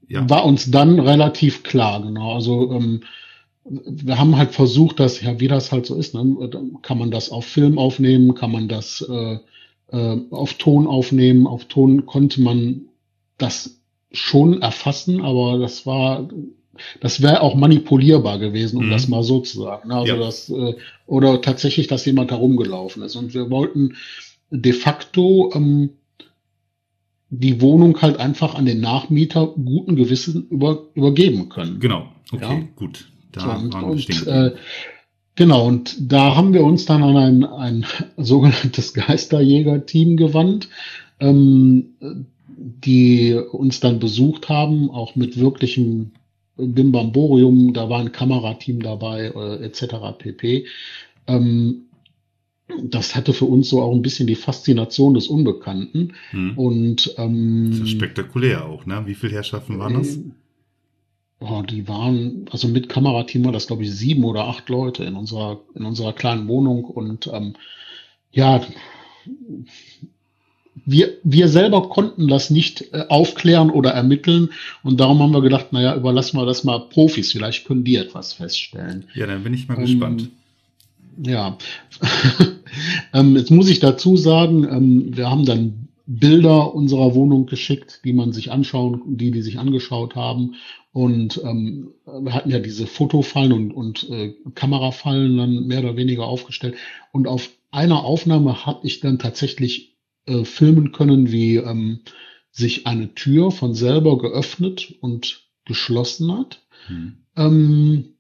[0.09, 0.29] ja.
[0.29, 2.35] war uns dann relativ klar, genau.
[2.35, 3.03] Also ähm,
[3.65, 6.49] wir haben halt versucht, dass, ja, wie das halt so ist, ne?
[6.51, 9.39] dann kann man das auf Film aufnehmen, kann man das äh,
[9.89, 11.47] äh, auf Ton aufnehmen.
[11.47, 12.83] Auf Ton konnte man
[13.39, 13.81] das
[14.13, 16.29] schon erfassen, aber das war,
[17.01, 18.91] das wäre auch manipulierbar gewesen, um Mhm.
[18.91, 19.91] das mal so zu sagen.
[19.93, 20.19] Also Ja.
[20.19, 20.75] das, äh,
[21.07, 23.17] oder tatsächlich, dass jemand herumgelaufen ist.
[23.17, 23.97] Und wir wollten
[24.51, 25.91] de facto ähm,
[27.31, 31.81] die Wohnung halt einfach an den Nachmieter guten Gewissen über, übergeben können.
[31.81, 32.69] Genau, okay, Ja.
[32.77, 33.09] gut.
[33.33, 34.55] Da und, waren wir und, äh.
[35.35, 40.69] Genau, und da haben wir uns dann an ein, ein sogenanntes Geisterjäger-Team gewandt,
[41.21, 41.95] ähm,
[42.57, 46.13] die uns dann besucht haben, auch mit wirklichem
[46.57, 50.17] Bimbamborium, da war ein Kamerateam dabei, äh, etc.
[50.19, 50.67] pp.
[51.27, 51.87] Ähm,
[52.83, 56.15] das hatte für uns so auch ein bisschen die Faszination des Unbekannten.
[56.31, 56.57] Hm.
[56.57, 59.03] Und ähm, Das ist spektakulär auch, ne?
[59.07, 60.19] Wie viele Herrschaften waren das?
[61.47, 65.15] Oh, die waren, also mit Kamerateam war das, glaube ich, sieben oder acht Leute in
[65.15, 66.85] unserer, in unserer kleinen Wohnung.
[66.85, 67.55] Und ähm,
[68.33, 68.63] ja,
[70.87, 74.51] wir, wir selber konnten das nicht äh, aufklären oder ermitteln.
[74.83, 77.33] Und darum haben wir gedacht, naja, überlassen wir das mal Profis.
[77.33, 79.05] Vielleicht können die etwas feststellen.
[79.15, 80.31] Ja, dann bin ich mal Ähm, gespannt.
[81.23, 81.59] Ja,
[83.13, 88.13] ähm, jetzt muss ich dazu sagen, ähm, wir haben dann Bilder unserer Wohnung geschickt, die
[88.13, 90.55] man sich anschauen, die die sich angeschaut haben.
[90.95, 96.25] Und ähm, wir hatten ja diese Fotofallen und, und äh, Kamerafallen dann mehr oder weniger
[96.25, 96.77] aufgestellt.
[97.11, 101.99] Und auf einer Aufnahme habe ich dann tatsächlich äh, filmen können, wie ähm,
[102.53, 106.63] sich eine Tür von selber geöffnet und geschlossen hat.
[106.87, 107.17] Hm.
[107.37, 108.15] Ähm,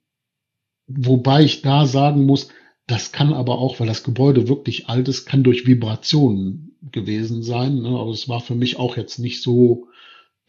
[0.89, 2.49] wobei ich da sagen muss,
[2.89, 7.83] das kann aber auch, weil das Gebäude wirklich alt ist, kann durch Vibrationen gewesen sein.
[7.83, 7.91] Ne?
[7.91, 9.87] Aber es war für mich auch jetzt nicht so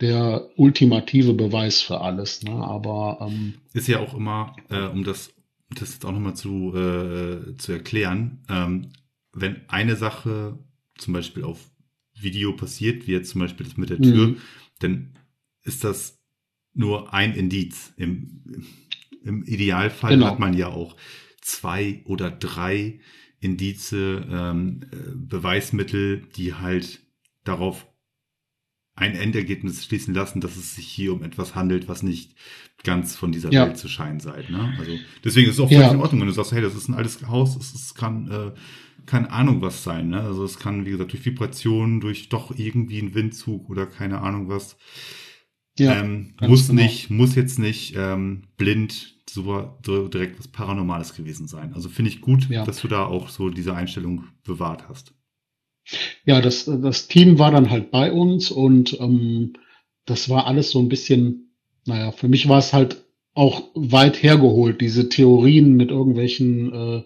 [0.01, 2.43] der ultimative Beweis für alles.
[2.43, 2.51] Ne?
[2.51, 5.33] Aber ähm, ist ja auch immer, äh, um das,
[5.69, 8.89] das jetzt auch nochmal zu, äh, zu erklären, ähm,
[9.33, 10.57] wenn eine Sache
[10.97, 11.59] zum Beispiel auf
[12.17, 14.37] Video passiert, wie jetzt zum Beispiel das mit der Tür, mhm.
[14.79, 15.17] dann
[15.63, 16.19] ist das
[16.73, 17.93] nur ein Indiz.
[17.97, 18.43] Im,
[19.23, 20.27] im Idealfall genau.
[20.27, 20.95] hat man ja auch
[21.41, 22.99] zwei oder drei
[23.39, 27.01] Indize, ähm, äh, Beweismittel, die halt
[27.43, 27.87] darauf
[28.95, 32.35] ein Endergebnis schließen lassen, dass es sich hier um etwas handelt, was nicht
[32.83, 33.65] ganz von dieser ja.
[33.65, 34.49] Welt zu scheinen seid.
[34.49, 34.73] Ne?
[34.79, 34.91] Also
[35.23, 35.91] deswegen ist es auch völlig ja.
[35.91, 38.51] in Ordnung, wenn du sagst, hey, das ist ein altes Haus, es, es kann äh,
[39.05, 40.09] keine Ahnung was sein.
[40.09, 40.21] Ne?
[40.21, 44.47] Also es kann, wie gesagt, durch Vibrationen, durch doch irgendwie einen Windzug oder keine Ahnung
[44.47, 44.77] was.
[45.77, 46.83] Ja, ähm, muss genau.
[46.83, 51.73] nicht, muss jetzt nicht ähm, blind so, so direkt was Paranormales gewesen sein.
[51.73, 52.63] Also finde ich gut, ja.
[52.63, 55.13] dass du da auch so diese Einstellung bewahrt hast.
[56.25, 59.53] Ja, das, das Team war dann halt bei uns und ähm,
[60.05, 61.51] das war alles so ein bisschen,
[61.85, 67.03] naja, für mich war es halt auch weit hergeholt, diese Theorien mit irgendwelchen äh,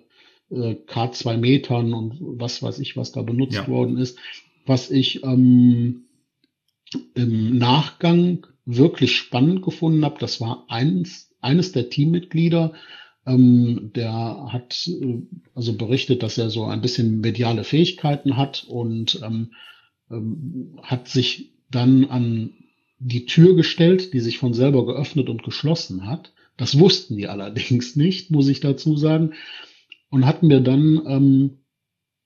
[0.56, 3.68] äh, K2 Metern und was weiß ich, was da benutzt ja.
[3.68, 4.18] worden ist,
[4.66, 6.06] was ich ähm,
[7.16, 10.18] im Nachgang wirklich spannend gefunden habe.
[10.20, 12.74] Das war eins, eines der Teammitglieder,
[13.30, 15.22] ähm, der hat äh,
[15.54, 19.52] also berichtet, dass er so ein bisschen mediale Fähigkeiten hat und ähm,
[20.10, 22.54] ähm, hat sich dann an
[22.98, 26.34] die Tür gestellt, die sich von selber geöffnet und geschlossen hat.
[26.58, 29.34] Das wussten die allerdings nicht, muss ich dazu sagen.
[30.10, 31.60] Und hat mir dann ähm,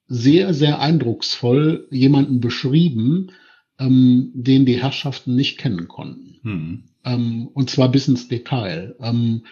[0.06, 3.30] sehr, sehr eindrucksvoll jemanden beschrieben,
[3.78, 6.38] ähm, den die Herrschaften nicht kennen konnten.
[6.42, 6.84] Mhm.
[7.04, 8.96] Ähm, und zwar bis ins Detail.
[9.00, 9.42] Ähm,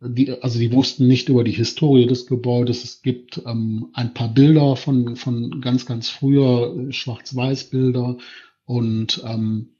[0.00, 2.84] die, also die wussten nicht über die Historie des Gebäudes.
[2.84, 8.18] Es gibt ähm, ein paar Bilder von, von ganz, ganz früher, äh, Schwarz-Weiß-Bilder.
[8.66, 9.70] Und ähm,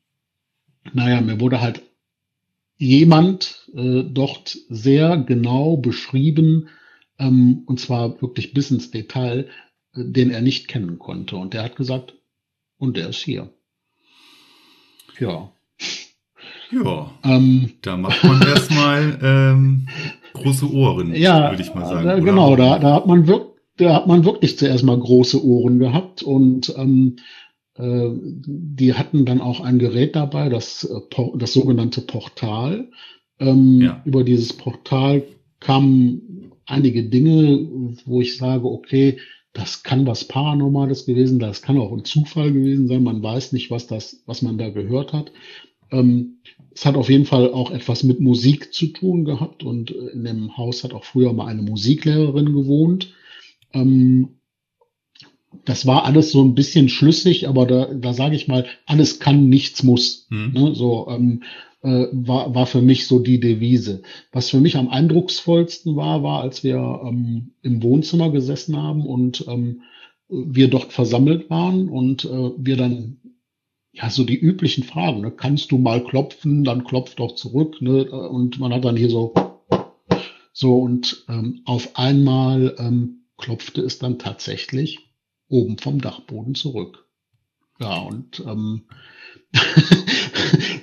[0.93, 1.83] naja, mir wurde halt
[2.77, 6.69] jemand äh, dort sehr genau beschrieben,
[7.19, 9.49] ähm, und zwar wirklich bis ins Detail,
[9.95, 11.37] äh, den er nicht kennen konnte.
[11.37, 12.15] Und der hat gesagt,
[12.79, 13.51] und der ist hier.
[15.19, 15.53] Ja.
[16.71, 17.11] Ja.
[17.25, 19.89] Ähm, da macht man erstmal ähm,
[20.33, 22.07] große Ohren, ja, würde ich mal sagen.
[22.07, 25.79] Da, genau, da, da hat man wirklich, da hat man wirklich zuerst mal große Ohren
[25.79, 27.17] gehabt und ähm,
[27.77, 32.89] äh, die hatten dann auch ein Gerät dabei, das, äh, das sogenannte Portal.
[33.41, 34.03] Ähm, ja.
[34.05, 35.25] Über dieses Portal
[35.61, 37.69] kamen einige Dinge,
[38.05, 39.19] wo ich sage, okay,
[39.53, 43.05] das kann was Paranormales gewesen, das kann auch ein Zufall gewesen sein.
[43.05, 45.33] Man weiß nicht, was das, was man da gehört hat.
[45.95, 46.39] Ähm,
[46.75, 50.25] es hat auf jeden Fall auch etwas mit Musik zu tun gehabt und äh, in
[50.25, 53.13] dem Haus hat auch früher mal eine Musiklehrerin gewohnt.
[53.73, 54.31] Ähm,
[55.65, 59.49] das war alles so ein bisschen schlüssig, aber da, da sage ich mal, alles kann,
[59.49, 60.27] nichts muss.
[60.31, 60.53] Mhm.
[60.53, 60.75] Ne?
[60.75, 61.43] So ähm,
[61.83, 64.03] äh, war, war für mich so die Devise.
[64.33, 69.45] Was für mich am eindrucksvollsten war, war, als wir ähm, im Wohnzimmer gesessen haben und
[69.49, 69.83] ähm,
[70.29, 73.19] wir dort versammelt waren und äh, wir dann
[73.95, 75.21] ja, so die üblichen Fragen.
[75.21, 75.31] Ne?
[75.31, 77.81] Kannst du mal klopfen, dann klopft doch zurück.
[77.81, 78.11] Ne?
[78.11, 79.35] Und man hat dann hier so,
[80.53, 84.99] so und ähm, auf einmal ähm, klopfte es dann tatsächlich
[85.49, 87.07] oben vom Dachboden zurück.
[87.81, 88.83] Ja, und ähm,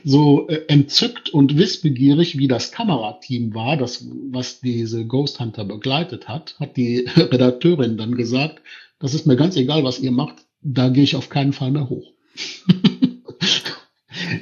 [0.03, 6.29] so äh, entzückt und wissbegierig, wie das Kamerateam war, das, was diese Ghost Hunter begleitet
[6.29, 8.61] hat, hat die Redakteurin dann gesagt,
[8.99, 11.89] das ist mir ganz egal, was ihr macht, da gehe ich auf keinen Fall mehr
[11.89, 12.13] hoch.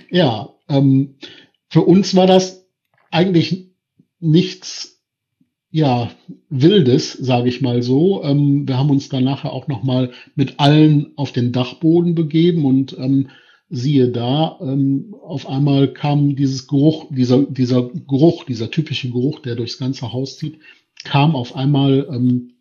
[0.09, 1.15] ja, ähm,
[1.69, 2.67] für uns war das
[3.11, 3.71] eigentlich
[4.19, 4.99] nichts
[5.71, 6.11] ja,
[6.49, 8.23] Wildes, sage ich mal so.
[8.23, 12.97] Ähm, wir haben uns dann nachher auch nochmal mit allen auf den Dachboden begeben und
[12.97, 13.29] ähm,
[13.69, 19.55] siehe da, ähm, auf einmal kam dieses Geruch, dieser, dieser Geruch, dieser typische Geruch, der
[19.55, 20.59] durchs ganze Haus zieht,
[21.03, 22.53] kam auf einmal ähm,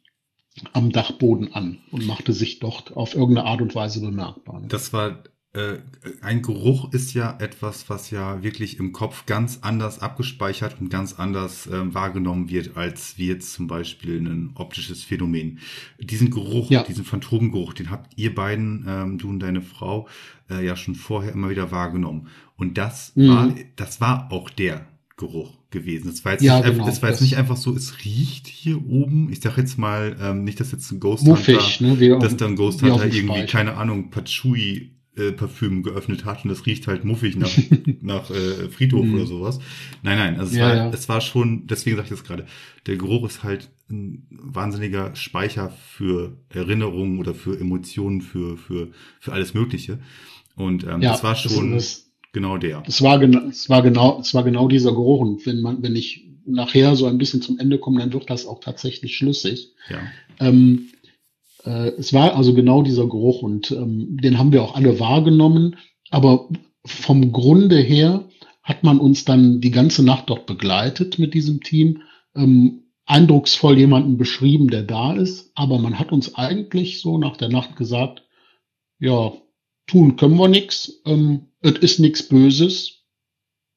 [0.74, 4.62] am Dachboden an und machte sich dort auf irgendeine Art und Weise bemerkbar.
[4.68, 5.22] Das war
[5.54, 5.78] äh,
[6.20, 11.14] ein Geruch ist ja etwas, was ja wirklich im Kopf ganz anders abgespeichert und ganz
[11.14, 15.58] anders äh, wahrgenommen wird, als wie jetzt zum Beispiel ein optisches Phänomen.
[15.98, 16.82] Diesen Geruch, ja.
[16.82, 20.06] diesen Phantomgeruch, den habt ihr beiden, ähm, du und deine Frau,
[20.50, 22.28] äh, ja schon vorher immer wieder wahrgenommen.
[22.56, 23.28] Und das mhm.
[23.28, 26.10] war, das war auch der Geruch gewesen.
[26.10, 28.86] Es war jetzt, ja, nicht, genau, das war jetzt nicht einfach so, es riecht hier
[28.86, 29.32] oben.
[29.32, 32.18] Ich sag jetzt mal, ähm, nicht, dass jetzt ein Ghost Hunter, ne?
[32.18, 36.86] dass dann Ghost Hunter irgendwie, keine Ahnung, Patchouli äh, Parfüm geöffnet hat und das riecht
[36.86, 37.50] halt muffig nach,
[38.00, 39.14] nach äh, Friedhof Mhm.
[39.14, 39.58] oder sowas.
[40.02, 40.90] Nein, nein, also es, Ja, war, ja.
[40.90, 42.46] es war schon, deswegen sage ich das gerade,
[42.86, 48.88] der Geruch ist halt ein wahnsinniger Speicher für Erinnerungen oder für Emotionen, für, für,
[49.20, 49.98] für alles Mögliche.
[50.56, 52.82] Und ähm, Ja, das war schon das- genau der.
[52.86, 55.20] Es war, genau, es war genau, es war genau dieser Geruch.
[55.20, 58.46] Und wenn man, wenn ich nachher so ein bisschen zum Ende komme, dann wird das
[58.46, 59.72] auch tatsächlich schlüssig.
[59.90, 59.98] Ja.
[60.40, 60.88] Ähm,
[61.64, 65.76] äh, es war also genau dieser Geruch und ähm, den haben wir auch alle wahrgenommen.
[66.10, 66.48] Aber
[66.84, 68.28] vom Grunde her
[68.62, 72.02] hat man uns dann die ganze Nacht dort begleitet mit diesem Team.
[72.34, 75.50] Ähm, eindrucksvoll jemanden beschrieben, der da ist.
[75.54, 78.22] Aber man hat uns eigentlich so nach der Nacht gesagt,
[78.98, 79.32] ja,
[79.86, 81.00] tun können wir nix.
[81.06, 83.04] Ähm, es ist nichts Böses.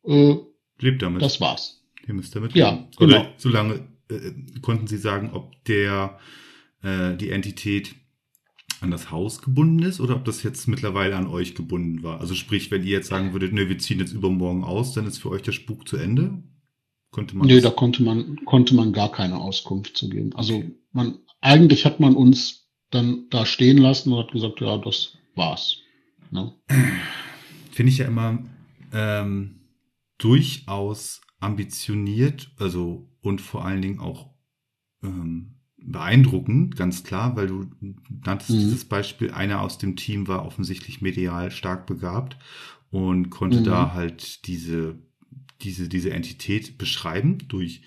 [0.05, 0.35] Äh,
[0.79, 1.21] Lebt damit.
[1.21, 1.81] das war's.
[2.07, 2.87] Ihr müsst damit Ja, leben.
[2.99, 3.29] Oder genau.
[3.37, 6.19] solange äh, konnten Sie sagen, ob der
[6.83, 7.95] äh, die Entität
[8.79, 12.19] an das Haus gebunden ist oder ob das jetzt mittlerweile an euch gebunden war.
[12.19, 15.19] Also sprich, wenn ihr jetzt sagen würdet, ne, wir ziehen jetzt übermorgen aus, dann ist
[15.19, 16.41] für euch der Spuk zu Ende.
[17.11, 20.33] Konnte man Nee, da konnte man, konnte man gar keine Auskunft zu geben.
[20.33, 20.63] Also
[20.93, 25.77] man, eigentlich hat man uns dann da stehen lassen und hat gesagt, ja, das war's.
[26.31, 26.53] Ne?
[27.71, 28.43] finde ich ja immer
[28.93, 29.61] ähm,
[30.17, 34.29] durchaus ambitioniert, also und vor allen Dingen auch
[35.03, 37.65] ähm, beeindruckend, ganz klar, weil du
[38.25, 38.61] nanntest Mhm.
[38.61, 42.37] dieses Beispiel, einer aus dem Team war offensichtlich medial stark begabt
[42.91, 43.63] und konnte Mhm.
[43.63, 44.99] da halt diese,
[45.61, 47.81] diese, diese Entität beschreiben durch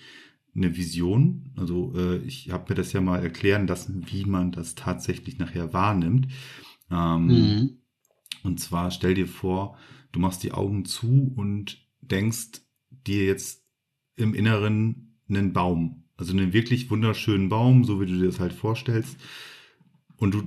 [0.55, 1.51] eine Vision.
[1.57, 5.73] Also äh, ich habe mir das ja mal erklären lassen, wie man das tatsächlich nachher
[5.73, 6.27] wahrnimmt.
[6.91, 7.77] Ähm, Mhm.
[8.43, 9.77] und zwar stell dir vor,
[10.11, 13.65] du machst die Augen zu und denkst dir jetzt
[14.15, 16.04] im Inneren einen Baum.
[16.17, 19.17] Also einen wirklich wunderschönen Baum, so wie du dir das halt vorstellst.
[20.17, 20.43] Und du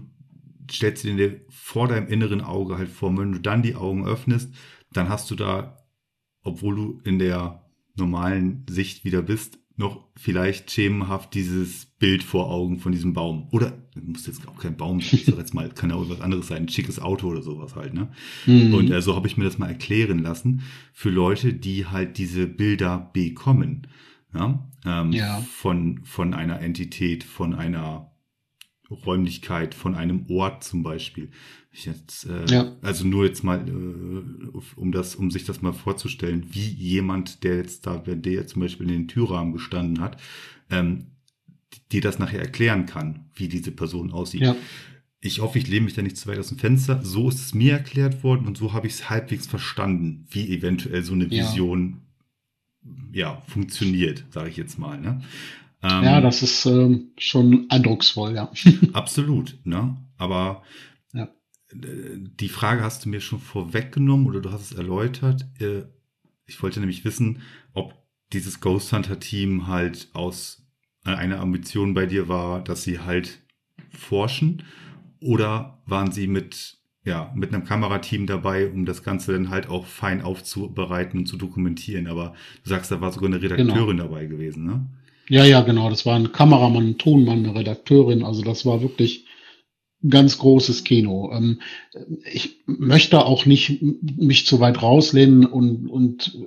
[0.70, 3.11] stellst dir den vor deinem inneren Auge halt vor.
[3.11, 4.52] Und wenn du dann die Augen öffnest,
[4.92, 5.85] dann hast du da,
[6.42, 7.64] obwohl du in der
[7.96, 13.48] normalen Sicht wieder bist, noch vielleicht schemenhaft dieses Bild vor Augen von diesem Baum.
[13.52, 16.20] Oder muss jetzt auch kein Baum sein, ich sag jetzt mal, kann ja auch was
[16.20, 18.09] anderes sein, ein schickes Auto oder sowas halt, ne?
[18.46, 18.74] Mhm.
[18.74, 22.46] Und äh, so habe ich mir das mal erklären lassen für Leute, die halt diese
[22.48, 23.87] Bilder bekommen.
[24.35, 24.69] Ja?
[24.85, 25.41] Ähm, Ja.
[25.53, 28.11] Von, von einer Entität, von einer
[28.91, 31.31] Räumlichkeit, von einem Ort zum Beispiel.
[31.71, 32.77] Ich jetzt, äh, Ja.
[32.83, 37.57] Also nur jetzt mal, äh, um das, um sich das mal vorzustellen, wie jemand, der
[37.57, 40.21] jetzt da, wenn der jetzt zum Beispiel in den Türrahmen gestanden hat,
[40.71, 41.09] ähm,
[41.93, 44.43] dir das nachher erklären kann, wie diese Person aussieht.
[44.43, 44.57] ja.
[45.21, 47.05] Ich hoffe, ich lehne mich da nicht zu weit aus dem Fenster.
[47.05, 51.03] So ist es mir erklärt worden und so habe ich es halbwegs verstanden, wie eventuell
[51.03, 51.29] so eine.
[51.29, 52.03] Vision
[53.12, 54.99] ja, funktioniert, sage ich jetzt mal.
[55.01, 55.23] Ne?
[55.83, 58.51] Ähm, ja, das ist ähm, schon eindrucksvoll, ja.
[58.93, 59.97] Absolut, ne?
[60.17, 60.62] Aber
[61.12, 61.25] Ja.
[61.71, 65.47] äh, die Frage hast du mir schon vorweggenommen oder du hast es erläutert.
[65.61, 65.83] Äh,
[66.47, 67.43] Ich wollte nämlich wissen,
[67.75, 67.95] ob
[68.33, 70.67] dieses Ghost Hunter Team halt aus
[71.05, 73.41] äh, einer Ambition bei dir war, dass sie halt
[73.91, 74.62] forschen
[75.21, 76.78] oder waren sie mit
[77.09, 81.37] ja, mit einem Kamerateam dabei, um das Ganze dann halt auch fein aufzubereiten und zu
[81.37, 82.07] dokumentieren.
[82.07, 84.87] Aber du sagst, da war sogar eine Redakteurin dabei gewesen, ne?
[85.29, 85.90] Ja, ja, genau.
[85.90, 88.23] Das war ein Kameramann, ein Tonmann, eine Redakteurin.
[88.23, 89.27] Also das war wirklich
[90.09, 91.33] ganz großes Kino.
[91.35, 91.61] Ähm,
[92.33, 93.83] ich möchte auch nicht
[94.16, 96.38] mich zu weit rauslehnen und, und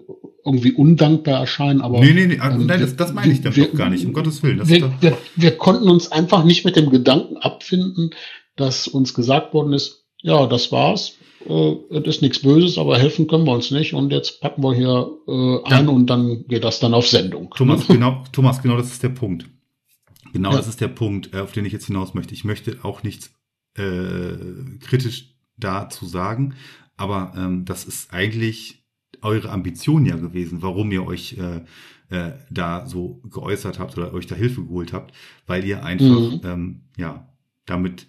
[0.45, 3.67] irgendwie undankbar erscheinen, aber nee, nee, nee, ähm, nein, das, das meine ich damit wir-
[3.69, 4.67] auch gar nicht, um Gottes Willen.
[4.67, 8.11] Wir, doch, wir, wir konnten uns einfach nicht mit dem Gedanken abfinden,
[8.55, 11.17] dass uns gesagt worden ist, ja, das war's.
[11.47, 13.93] Äh, es ist nichts Böses, aber helfen können wir uns nicht.
[13.93, 15.91] Und jetzt packen wir hier äh, ein Ja.
[15.91, 17.49] und dann geht das dann auf Sendung.
[17.55, 19.47] Thomas, genau, Thomas, genau das ist der Punkt.
[20.33, 20.57] Genau Ja.
[20.57, 22.33] das ist der Punkt, äh, auf den ich jetzt hinaus möchte.
[22.33, 23.33] Ich möchte auch nichts
[23.77, 24.33] äh,
[24.81, 26.55] kritisch dazu sagen,
[26.97, 28.83] aber ähm, das ist eigentlich
[29.21, 31.61] eure Ambition ja gewesen, warum ihr euch äh,
[32.15, 35.13] äh, da so geäußert habt oder euch da Hilfe geholt habt,
[35.47, 36.41] weil ihr einfach Mhm.
[36.43, 37.27] ähm, ja
[37.65, 38.07] damit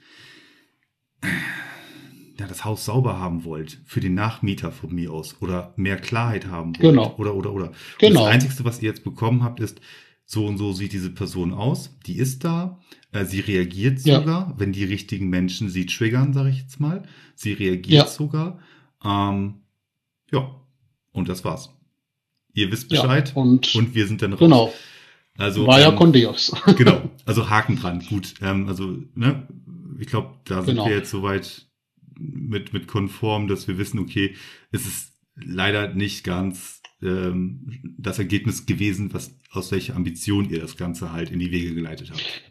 [2.42, 6.46] ja, das Haus sauber haben wollt für den Nachmieter von mir aus oder mehr Klarheit
[6.46, 7.14] haben wollt Genau.
[7.18, 7.68] oder oder oder.
[7.68, 8.24] Und Genau.
[8.24, 9.80] Das Einzige, was ihr jetzt bekommen habt, ist
[10.24, 12.80] so und so sieht diese Person aus, die ist da,
[13.12, 14.20] äh, sie reagiert Ja.
[14.20, 17.02] sogar, wenn die richtigen Menschen sie triggern, sage ich jetzt mal.
[17.34, 18.06] Sie reagiert Ja.
[18.06, 18.58] sogar.
[19.04, 19.62] Ähm,
[20.32, 20.50] ja,
[21.12, 21.70] und das war's.
[22.54, 24.38] Ihr wisst Ja, Bescheid und, und wir sind dann raus.
[24.40, 24.72] genau,
[25.38, 26.52] Also war ja ähm, con Dios.
[26.76, 28.04] genau, also Haken dran.
[28.08, 29.46] Gut, ähm, also ne,
[29.98, 30.86] ich glaube, da sind Genau.
[30.88, 31.66] wir jetzt soweit
[32.18, 34.34] mit mit konform, dass wir wissen, okay,
[34.70, 40.76] es ist leider nicht ganz ähm, das Ergebnis gewesen, was aus welcher Ambition ihr das
[40.76, 42.42] Ganze halt in die Wege geleitet habt.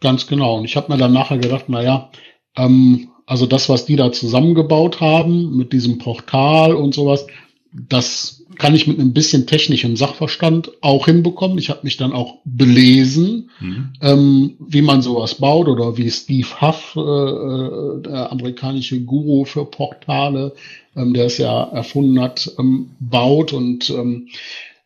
[0.00, 0.58] Ganz genau.
[0.58, 2.10] Und ich habe mir dann nachher gedacht, na ja,
[2.56, 7.26] ähm, also das, was die da zusammengebaut haben mit diesem Portal und sowas,
[7.72, 11.58] das kann ich mit ein bisschen technischem Sachverstand auch hinbekommen.
[11.58, 13.92] Ich habe mich dann auch belesen, mhm.
[14.00, 19.64] ähm, wie man sowas baut oder wie Steve Huff, äh, äh der amerikanische Guru für
[19.64, 20.54] Portale,
[20.96, 23.52] ähm, der es ja erfunden hat, ähm, baut.
[23.52, 24.28] Und ähm,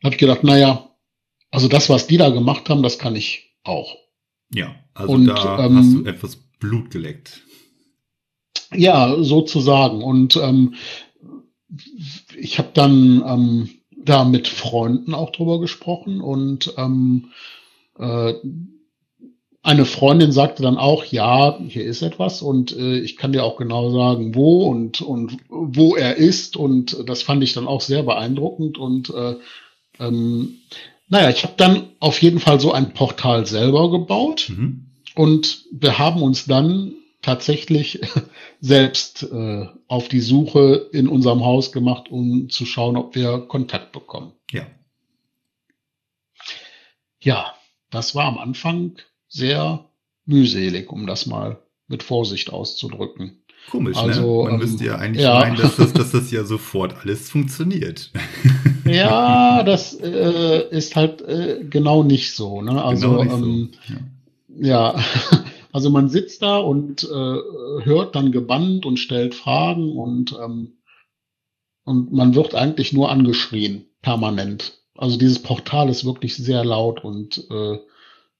[0.03, 0.91] habe ich gedacht, naja,
[1.51, 3.97] also das, was die da gemacht haben, das kann ich auch.
[4.53, 7.43] Ja, also und, da ähm, hast du etwas Blut geleckt.
[8.73, 10.03] Ja, sozusagen.
[10.03, 10.75] Und ähm,
[12.37, 17.31] ich habe dann ähm, da mit Freunden auch drüber gesprochen und ähm,
[17.99, 18.35] äh,
[19.63, 23.57] eine Freundin sagte dann auch, ja, hier ist etwas und äh, ich kann dir auch
[23.57, 28.03] genau sagen, wo und, und wo er ist und das fand ich dann auch sehr
[28.03, 29.37] beeindruckend und äh,
[29.99, 30.59] ähm,
[31.09, 34.87] naja, ich habe dann auf jeden Fall so ein Portal selber gebaut mhm.
[35.15, 36.93] und wir haben uns dann
[37.25, 38.01] tatsächlich
[38.61, 43.93] selbst äh, auf die Suche in unserem Haus gemacht, um zu schauen, ob wir Kontakt
[43.93, 44.33] bekommen.
[44.51, 44.67] Ja.
[47.21, 47.55] Ja,
[47.91, 48.97] das war am Anfang
[49.29, 49.87] sehr
[50.27, 51.59] mühselig, um das mal
[51.89, 53.43] mit Vorsicht auszudrücken.
[53.71, 54.03] Komisch, ne?
[54.03, 54.51] also, ne?
[54.51, 55.39] Man ähm, müsste ja eigentlich ja.
[55.39, 58.11] meinen, dass das, dass das ja sofort alles funktioniert.
[58.85, 62.61] Ja, das äh, ist halt äh, genau nicht so.
[62.61, 62.85] Ne?
[62.85, 63.95] Also genau ähm, so.
[64.61, 64.95] ja.
[64.95, 65.05] ja.
[65.75, 70.75] Also man sitzt da und äh, hört dann gebannt und stellt Fragen und, ähm,
[71.83, 74.79] und man wird eigentlich nur angeschrien, permanent.
[74.97, 77.79] Also dieses Portal ist wirklich sehr laut und äh,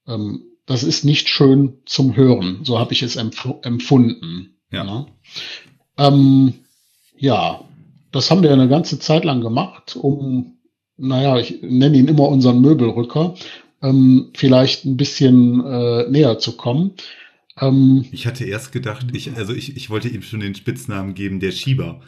[0.07, 2.61] ähm, das ist nicht schön zum Hören.
[2.63, 4.55] So habe ich es empf empfunden.
[4.71, 4.85] Ja.
[4.85, 5.07] Ne?
[5.97, 6.53] Ähm,
[7.17, 7.65] ja,
[8.13, 10.59] das haben wir eine ganze Zeit lang gemacht, um,
[10.95, 13.35] naja, ich nenne ihn immer unseren Möbelrücker,
[13.81, 16.93] ähm, vielleicht ein bisschen äh, näher zu kommen.
[17.59, 21.39] Ähm, ich hatte erst gedacht, ich, also ich, ich wollte ihm schon den Spitznamen geben,
[21.39, 22.01] der Schieber.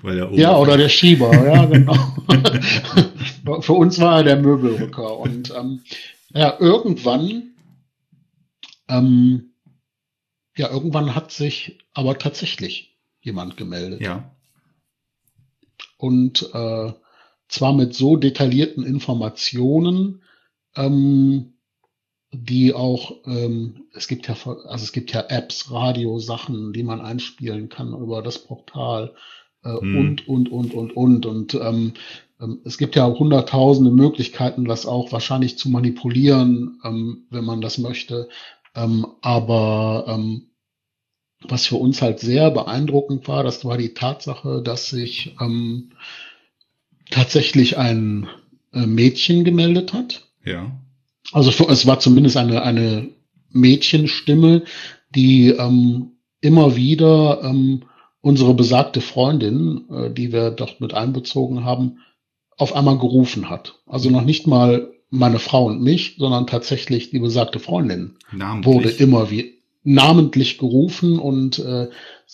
[0.00, 1.94] Weil er ja, oder der Schieber, ja, genau.
[3.60, 5.18] Für uns war er der Möbelrücker.
[5.18, 5.82] Und ähm,
[6.30, 7.54] ja, irgendwann,
[8.88, 9.52] ähm,
[10.56, 14.00] ja, irgendwann hat sich aber tatsächlich jemand gemeldet.
[14.00, 14.34] Ja.
[15.98, 16.92] Und äh,
[17.48, 20.22] zwar mit so detaillierten Informationen,
[20.74, 21.52] ähm,
[22.32, 27.68] die auch, ähm, es gibt ja, also es gibt ja Apps, Radiosachen, die man einspielen
[27.68, 29.14] kann über das Portal
[29.62, 29.98] äh, hm.
[29.98, 31.26] und, und, und, und, und.
[31.26, 31.92] Und ähm,
[32.40, 37.76] ähm, es gibt ja hunderttausende Möglichkeiten, das auch wahrscheinlich zu manipulieren, ähm, wenn man das
[37.76, 38.28] möchte.
[38.74, 40.48] Ähm, aber ähm,
[41.46, 45.90] was für uns halt sehr beeindruckend war, das war die Tatsache, dass sich ähm,
[47.10, 48.26] tatsächlich ein
[48.72, 50.28] äh, Mädchen gemeldet hat.
[50.44, 50.72] Ja
[51.32, 53.08] also es war zumindest eine, eine
[53.50, 54.62] Mädchenstimme,
[55.14, 57.82] die ähm, immer wieder ähm,
[58.20, 61.98] unsere besagte Freundin, äh, die wir dort mit einbezogen haben,
[62.56, 63.80] auf einmal gerufen hat.
[63.86, 68.74] Also noch nicht mal meine Frau und mich, sondern tatsächlich die besagte Freundin namentlich.
[68.74, 71.88] wurde immer wie namentlich gerufen und äh,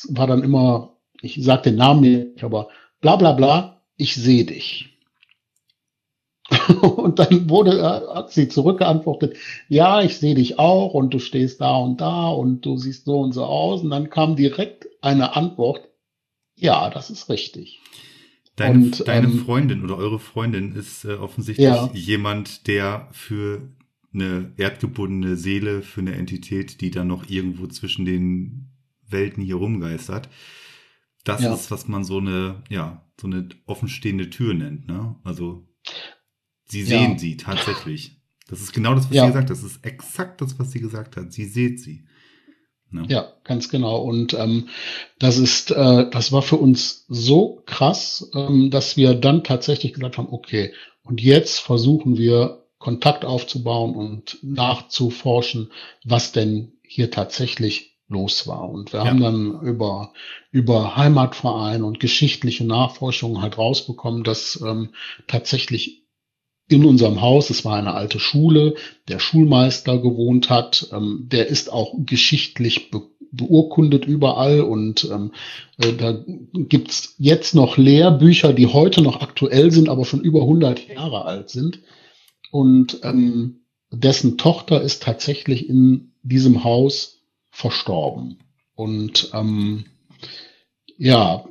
[0.08, 2.68] war dann immer, ich sag den Namen nicht, aber
[3.00, 4.97] bla bla bla, ich sehe dich.
[6.82, 9.36] Und dann wurde, äh, hat sie zurückgeantwortet,
[9.68, 13.20] ja, ich sehe dich auch und du stehst da und da und du siehst so
[13.20, 13.82] und so aus.
[13.82, 15.88] Und dann kam direkt eine Antwort,
[16.56, 17.80] ja, das ist richtig.
[18.56, 21.90] Deine, und, deine ähm, Freundin oder eure Freundin ist äh, offensichtlich ja.
[21.92, 23.62] jemand, der für
[24.12, 28.70] eine erdgebundene Seele, für eine Entität, die dann noch irgendwo zwischen den
[29.08, 30.28] Welten hier rumgeistert.
[31.24, 31.54] Das ja.
[31.54, 35.14] ist, was man so eine, ja, so eine offenstehende Tür nennt, ne?
[35.24, 35.67] Also
[36.68, 37.18] Sie sehen ja.
[37.18, 38.16] sie tatsächlich.
[38.48, 39.22] Das ist genau das, was ja.
[39.22, 39.56] sie gesagt hat.
[39.56, 41.32] Das ist exakt das, was sie gesagt hat.
[41.32, 42.04] Sie sieht sie.
[42.90, 43.04] Ne?
[43.08, 43.98] Ja, ganz genau.
[44.00, 44.68] Und ähm,
[45.18, 50.16] das ist, äh, das war für uns so krass, ähm, dass wir dann tatsächlich gesagt
[50.18, 55.70] haben, okay, und jetzt versuchen wir Kontakt aufzubauen und nachzuforschen,
[56.04, 58.68] was denn hier tatsächlich los war.
[58.70, 59.06] Und wir ja.
[59.06, 60.12] haben dann über,
[60.50, 64.90] über Heimatverein und geschichtliche Nachforschungen halt rausbekommen, dass ähm,
[65.26, 66.07] tatsächlich
[66.68, 68.74] in unserem Haus, es war eine alte Schule,
[69.08, 75.32] der Schulmeister gewohnt hat, ähm, der ist auch geschichtlich be beurkundet überall und ähm,
[75.76, 76.24] äh, da
[76.54, 81.50] gibt's jetzt noch Lehrbücher, die heute noch aktuell sind, aber schon über 100 Jahre alt
[81.50, 81.80] sind.
[82.50, 87.20] Und ähm, dessen Tochter ist tatsächlich in diesem Haus
[87.50, 88.38] verstorben.
[88.74, 89.84] Und ähm,
[90.96, 91.44] ja,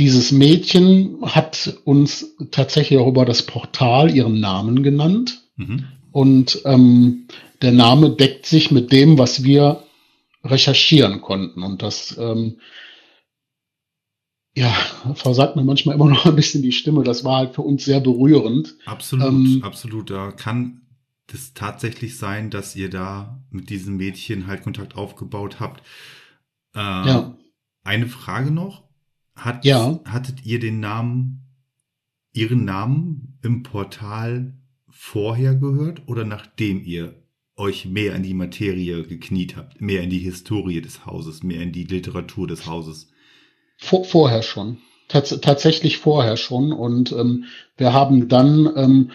[0.00, 5.42] dieses Mädchen hat uns tatsächlich auch über das Portal ihren Namen genannt.
[5.56, 5.84] Mhm.
[6.10, 7.28] Und ähm,
[7.60, 9.84] der Name deckt sich mit dem, was wir
[10.42, 11.62] recherchieren konnten.
[11.62, 12.60] Und das, ähm,
[14.56, 14.74] ja,
[15.14, 17.04] versagt mir manchmal immer noch ein bisschen die Stimme.
[17.04, 18.76] Das war halt für uns sehr berührend.
[18.86, 20.08] Absolut, ähm, absolut.
[20.08, 20.80] Da kann
[21.30, 25.82] es tatsächlich sein, dass ihr da mit diesem Mädchen halt Kontakt aufgebaut habt.
[26.74, 27.36] Äh, ja.
[27.84, 28.89] Eine Frage noch.
[29.40, 29.98] Hat, ja.
[30.04, 31.46] Hattet ihr den Namen,
[32.32, 34.54] ihren Namen im Portal
[34.88, 37.14] vorher gehört oder nachdem ihr
[37.56, 41.72] euch mehr in die Materie gekniet habt, mehr in die Historie des Hauses, mehr in
[41.72, 43.10] die Literatur des Hauses?
[43.78, 44.78] Vor, vorher schon.
[45.08, 46.72] Tats tatsächlich vorher schon.
[46.72, 47.44] Und ähm,
[47.78, 49.10] wir haben dann, ähm,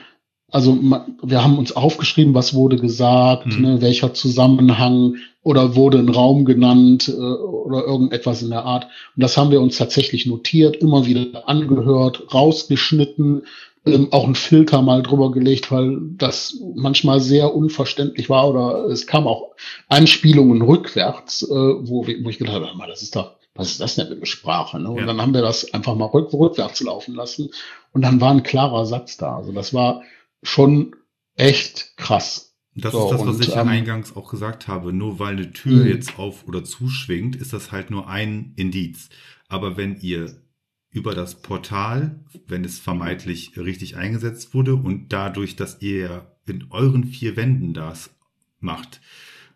[0.52, 0.78] also
[1.24, 3.62] wir haben uns aufgeschrieben, was wurde gesagt, mhm.
[3.62, 8.86] ne, welcher Zusammenhang oder wurde ein Raum genannt äh, oder irgendetwas in der Art.
[9.16, 13.44] Und das haben wir uns tatsächlich notiert, immer wieder angehört, rausgeschnitten,
[13.86, 19.06] ähm, auch einen Filter mal drüber gelegt, weil das manchmal sehr unverständlich war oder es
[19.06, 19.52] kam auch
[19.88, 24.08] Einspielungen rückwärts, äh, wo, wo ich gedacht habe, das ist doch, was ist das denn
[24.08, 24.80] für eine Sprache?
[24.80, 24.90] Ne?
[24.90, 25.06] Und ja.
[25.06, 27.52] dann haben wir das einfach mal rück, rückwärts laufen lassen
[27.94, 29.38] und dann war ein klarer Satz da.
[29.38, 30.02] Also das war
[30.48, 30.96] schon
[31.36, 32.56] echt krass.
[32.76, 34.92] Das so, ist das, was und, ich ähm, eingangs auch gesagt habe.
[34.92, 35.90] Nur weil eine Tür mh.
[35.90, 39.10] jetzt auf oder zuschwingt, ist das halt nur ein Indiz.
[39.48, 40.42] Aber wenn ihr
[40.90, 47.06] über das Portal, wenn es vermeintlich richtig eingesetzt wurde und dadurch, dass ihr in euren
[47.06, 48.12] vier Wänden das
[48.60, 49.02] macht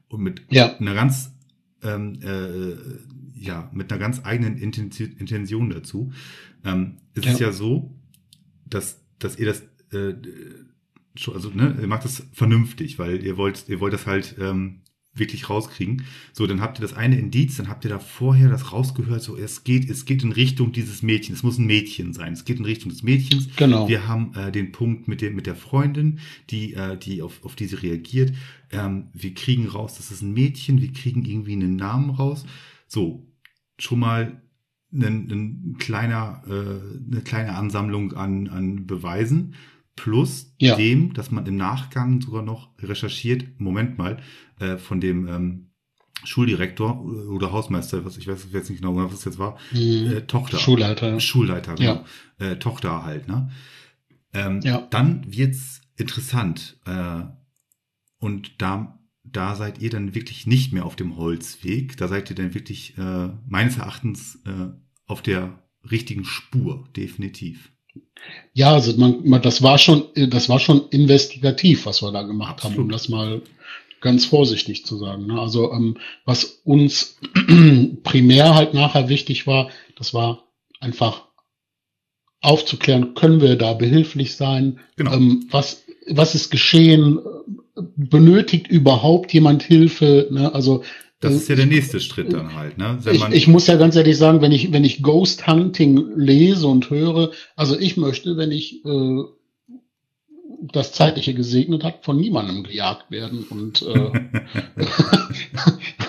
[0.08, 0.76] und mit ja.
[0.78, 1.32] einer ganz
[1.82, 2.76] ähm, äh,
[3.38, 6.12] ja mit einer ganz eigenen Intention dazu,
[6.66, 7.32] ähm, ist ja.
[7.32, 7.96] es ja so,
[8.66, 9.62] dass dass ihr das
[9.92, 10.14] äh,
[11.34, 14.82] also ne, ihr macht das vernünftig, weil ihr wollt ihr wollt das halt ähm,
[15.14, 16.04] wirklich rauskriegen.
[16.34, 19.36] So, dann habt ihr das eine Indiz, dann habt ihr da vorher das rausgehört, so
[19.36, 21.40] es geht, es geht in Richtung dieses Mädchens.
[21.40, 22.34] Es muss ein Mädchen sein.
[22.34, 23.50] Es geht in Richtung des Mädchens.
[23.56, 23.88] Genau.
[23.88, 27.56] Wir haben äh, den Punkt mit der mit der Freundin, die äh, die auf auf
[27.56, 28.34] diese reagiert.
[28.72, 30.82] Ähm, wir kriegen raus, das ist ein Mädchen.
[30.82, 32.46] Wir kriegen irgendwie einen Namen raus.
[32.88, 33.28] So,
[33.78, 34.42] schon mal
[34.92, 39.56] ein, ein kleiner äh, eine kleine Ansammlung an an Beweisen
[40.00, 40.78] plus ja.
[40.78, 44.18] dem, dass man im Nachgang sogar noch recherchiert, Moment mal,
[44.60, 45.66] äh, von dem ähm,
[46.24, 50.12] Schuldirektor oder Hausmeister, was ich weiß jetzt nicht genau, was es jetzt war, mhm.
[50.12, 50.58] äh, Tochter.
[50.58, 51.20] Schulleiter.
[51.20, 52.06] Schulleiter, genau.
[52.40, 52.52] Ja.
[52.52, 53.52] Äh, Tochter halt, ne?
[54.34, 54.88] Ähm, ja.
[54.90, 56.78] Dann wird's interessant.
[56.86, 57.24] Äh,
[58.20, 61.98] und da, da seid ihr dann wirklich nicht mehr auf dem Holzweg.
[61.98, 64.70] Da seid ihr dann wirklich äh, meines Erachtens äh,
[65.08, 67.72] auf der richtigen Spur, definitiv.
[68.54, 72.56] Ja, also man, man, das war schon, das war schon investigativ, was wir da gemacht
[72.56, 72.78] Absolut.
[72.78, 73.42] haben, um das mal
[74.02, 75.28] ganz vorsichtig zu sagen.
[75.28, 75.40] Ne?
[75.40, 77.18] Also ähm, was uns
[78.04, 80.44] primär halt nachher wichtig war, das war
[80.80, 81.26] einfach
[82.42, 84.80] aufzuklären, können wir da behilflich sein?
[84.96, 85.14] Genau.
[85.14, 87.20] Ähm, was, was ist geschehen?
[87.96, 90.28] Benötigt überhaupt jemand Hilfe?
[90.32, 90.54] Ne?
[90.54, 90.84] Also
[91.20, 92.98] das ist ja der nächste Schritt dann halt, ne?
[93.12, 96.90] Ich, ich, muss ja ganz ehrlich sagen, wenn ich, wenn ich Ghost Hunting lese und
[96.90, 99.24] höre, also ich möchte, wenn ich äh,
[100.62, 103.44] das Zeitliche gesegnet hat, von niemandem gejagt werden.
[103.50, 104.12] Und äh,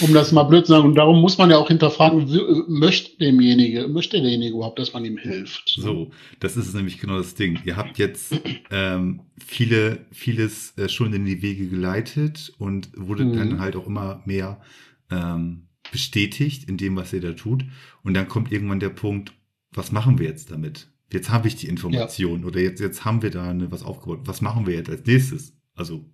[0.00, 2.26] um das mal blöd zu sagen, und darum muss man ja auch hinterfragen,
[2.68, 5.68] möchte demjenige, möchte derjenige überhaupt, dass man ihm hilft.
[5.76, 7.58] So, das ist nämlich genau das Ding.
[7.64, 8.34] Ihr habt jetzt
[8.70, 13.36] ähm, viele, vieles äh, schon in die Wege geleitet und wurde mhm.
[13.36, 14.60] dann halt auch immer mehr
[15.10, 17.64] ähm, bestätigt in dem, was ihr da tut.
[18.02, 19.32] Und dann kommt irgendwann der Punkt,
[19.72, 20.88] was machen wir jetzt damit?
[21.12, 22.46] jetzt habe ich die Information ja.
[22.46, 24.20] oder jetzt, jetzt haben wir da eine, was aufgebaut.
[24.24, 25.56] Was machen wir jetzt als nächstes?
[25.74, 26.04] Also,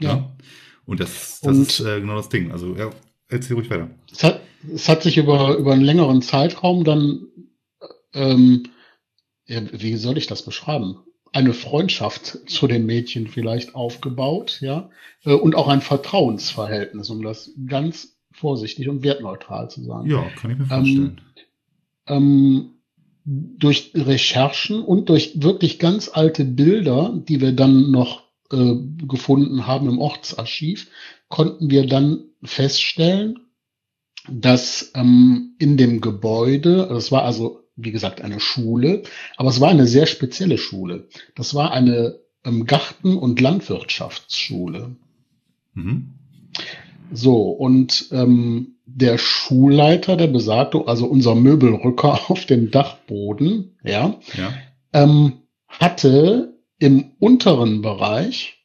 [0.00, 0.16] ja.
[0.16, 0.36] ja.
[0.84, 2.52] Und das, das Und ist äh, genau das Ding.
[2.52, 2.90] Also, ja,
[3.28, 3.90] erzähl ruhig weiter.
[4.12, 4.40] Es hat,
[4.72, 7.26] es hat sich über, über einen längeren Zeitraum dann,
[8.14, 8.64] ähm,
[9.46, 10.98] ja, wie soll ich das beschreiben?
[11.32, 14.90] Eine Freundschaft zu den Mädchen vielleicht aufgebaut, ja,
[15.24, 20.10] äh, und auch ein Vertrauensverhältnis, um das ganz vorsichtig und wertneutral zu sagen.
[20.10, 21.20] Ja, kann ich mir vorstellen.
[22.06, 22.70] Ähm, ähm,
[23.24, 28.22] durch Recherchen und durch wirklich ganz alte Bilder, die wir dann noch
[28.52, 28.74] äh,
[29.08, 30.88] gefunden haben im Ortsarchiv,
[31.28, 33.40] konnten wir dann feststellen,
[34.28, 39.02] dass ähm, in dem Gebäude, das war also wie gesagt eine Schule,
[39.36, 41.08] aber es war eine sehr spezielle Schule.
[41.34, 44.96] Das war eine ähm, Garten- und Landwirtschaftsschule.
[45.74, 46.14] Mhm.
[47.12, 54.54] So, und ähm, der Schulleiter, der besagte, also unser Möbelrücker auf dem Dachboden, ja, ja.
[54.92, 58.64] Ähm, hatte im unteren Bereich,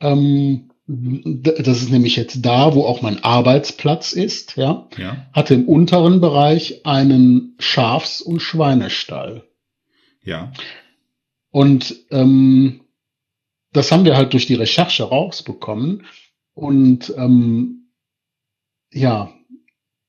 [0.00, 5.26] ähm, das ist nämlich jetzt da, wo auch mein Arbeitsplatz ist, ja, ja.
[5.32, 9.44] hatte im unteren Bereich einen Schafs- und Schweinestall.
[10.22, 10.52] Ja.
[11.50, 12.80] Und ähm,
[13.72, 16.06] das haben wir halt durch die Recherche rausbekommen.
[16.54, 17.88] Und ähm,
[18.90, 19.32] ja,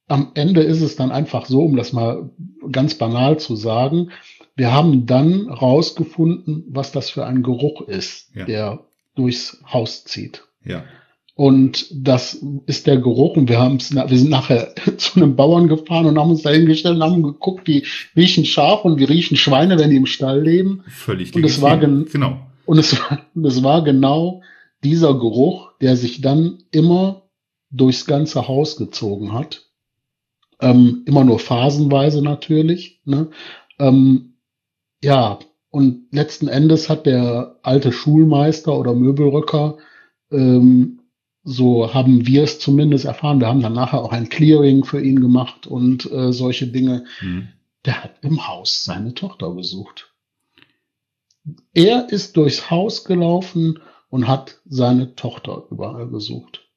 [0.08, 2.30] am Ende ist es dann einfach so, um das mal
[2.72, 4.12] ganz banal zu sagen,
[4.56, 8.46] wir haben dann rausgefunden, was das für ein Geruch ist, Ja.
[8.46, 10.44] der durchs Haus zieht.
[10.66, 10.84] Ja.
[11.36, 13.36] Und das ist der Geruch.
[13.38, 16.52] Und wir haben es, wir sind nachher zu einem Bauern gefahren und haben uns da
[16.52, 17.86] hingestellt und haben geguckt, die
[18.16, 20.84] riechen Schaf und wir riechen Schweine, wenn die im Stall leben.
[20.88, 22.38] Völlig Und es war gen- Genau.
[22.66, 24.42] Und es war, es war genau
[24.84, 27.24] dieser Geruch, der sich dann immer
[27.72, 29.64] durchs ganze Haus gezogen hat.
[30.62, 33.02] Ähm, immer nur phasenweise natürlich.
[33.06, 33.30] Ne?
[33.80, 34.36] Ähm,
[35.04, 35.40] ja,
[35.72, 39.78] und letzten Endes hat der alte Schulmeister oder Möbelrücker,
[40.34, 41.00] ähm,
[41.44, 45.20] so haben wir es zumindest erfahren, wir haben dann nachher auch ein Clearing für ihn
[45.20, 47.06] gemacht und äh, solche Dinge.
[47.22, 47.50] Mhm.
[47.86, 50.14] Der hat im Haus seine Tochter gesucht.
[51.74, 53.80] Er ist durchs Haus gelaufen
[54.10, 56.70] und hat seine Tochter überall gesucht.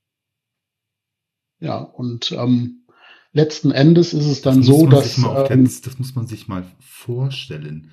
[1.60, 2.86] Ja, und ähm,
[3.32, 5.18] letzten Endes ist es dann Das so, dass
[5.50, 7.92] ähm, das muss man sich mal vorstellen.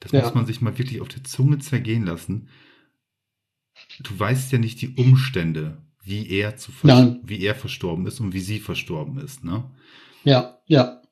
[0.00, 0.22] Das Ja.
[0.22, 2.48] muss man sich mal wirklich auf der Zunge zergehen lassen.
[4.00, 7.20] Du weißt ja nicht die Umstände, wie er zu Nein.
[7.24, 9.70] wie er verstorben ist und wie sie verstorben ist, ne?
[10.24, 11.02] ja, ja,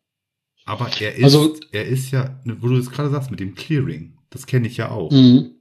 [0.64, 4.18] Aber er ist, Also- er ist ja, wo du es gerade sagst, mit dem Clearing.
[4.30, 5.10] Das kenne ich ja auch.
[5.12, 5.52] mhm.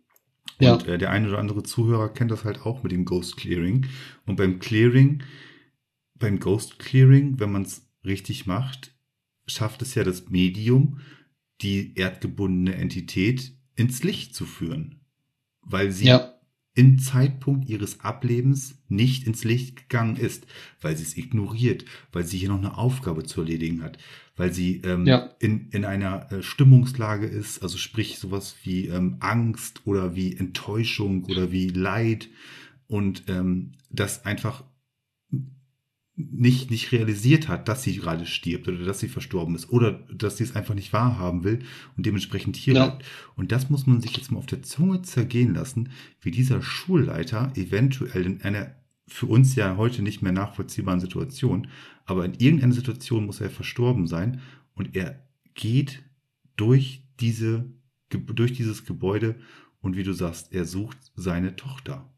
[0.59, 3.37] ja, Und äh, der eine oder andere Zuhörer kennt das halt auch mit dem Ghost
[3.37, 3.85] Clearing.
[4.25, 5.23] Und beim Clearing,
[6.15, 8.93] beim Ghost Clearing, wenn man es richtig macht,
[9.47, 10.99] schafft es ja das Medium,
[11.61, 15.01] die erdgebundene Entität ins Licht zu führen.
[15.61, 16.33] Weil sie ja,
[16.75, 20.45] im Zeitpunkt ihres Ablebens nicht ins Licht gegangen ist,
[20.81, 23.97] weil sie es ignoriert, weil sie hier noch eine Aufgabe zu erledigen hat,
[24.35, 25.29] weil sie ähm, Ja.
[25.39, 31.23] in, in einer äh, Stimmungslage ist, also sprich sowas wie ähm, Angst oder wie Enttäuschung
[31.25, 32.27] oder wie Leid
[32.87, 34.63] und ähm, das einfach
[36.17, 40.37] nicht, nicht realisiert hat, dass sie gerade stirbt oder dass sie verstorben ist oder dass
[40.37, 41.59] sie es einfach nicht wahrhaben will
[41.97, 42.85] und dementsprechend hier Ja.
[42.87, 43.05] bleibt.
[43.35, 45.89] Und das muss man sich jetzt mal auf der Zunge zergehen lassen,
[46.21, 48.75] wie dieser Schulleiter eventuell in einer
[49.07, 51.67] für uns ja heute nicht mehr nachvollziehbaren Situation,
[52.05, 54.41] aber in irgendeiner Situation muss er verstorben sein
[54.73, 56.01] und er geht
[56.55, 57.65] durch diese,
[58.09, 59.35] durch dieses Gebäude
[59.81, 62.09] und wie du sagst, er sucht seine Tochter.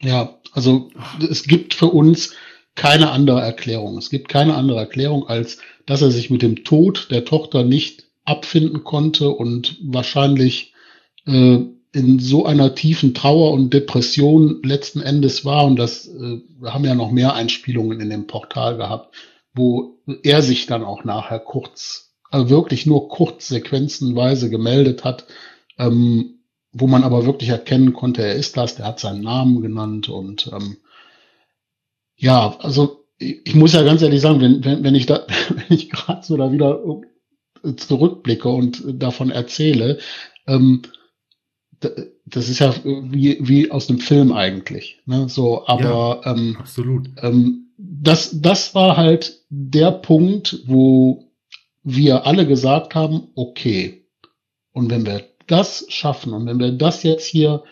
[0.00, 0.38] ja.
[0.52, 0.90] Also
[1.28, 2.34] es gibt für uns
[2.74, 3.98] keine andere Erklärung.
[3.98, 8.04] Es gibt keine andere Erklärung, als dass er sich mit dem Tod der Tochter nicht
[8.24, 10.72] abfinden konnte und wahrscheinlich
[11.26, 11.58] äh,
[11.94, 15.66] in so einer tiefen Trauer und Depression letzten Endes war.
[15.66, 19.14] Und das, äh, wir haben ja noch mehr Einspielungen in dem Portal gehabt,
[19.54, 25.26] wo er sich dann auch nachher kurz, also wirklich nur kurz sequenzenweise gemeldet hat,
[25.78, 26.38] ähm,
[26.72, 30.50] wo man aber wirklich erkennen konnte, er ist das, der hat seinen Namen genannt und
[30.52, 30.78] ähm,
[32.22, 35.90] ja, also ich, muss ja ganz ehrlich sagen, wenn, wenn, wenn ich da, wenn ich
[35.90, 36.80] gerade so da wieder
[37.76, 39.98] zurückblicke und davon erzähle,
[40.46, 40.82] ähm,
[42.24, 45.00] das ist ja wie, wie aus einem Film eigentlich.
[45.04, 45.28] Ne?
[45.28, 47.08] So, aber ähm, Absolut.
[47.16, 51.32] ähm, das, das war halt der Punkt, wo
[51.82, 54.06] wir alle gesagt haben, okay,
[54.72, 57.64] und wenn wir das schaffen und wenn wir das jetzt hier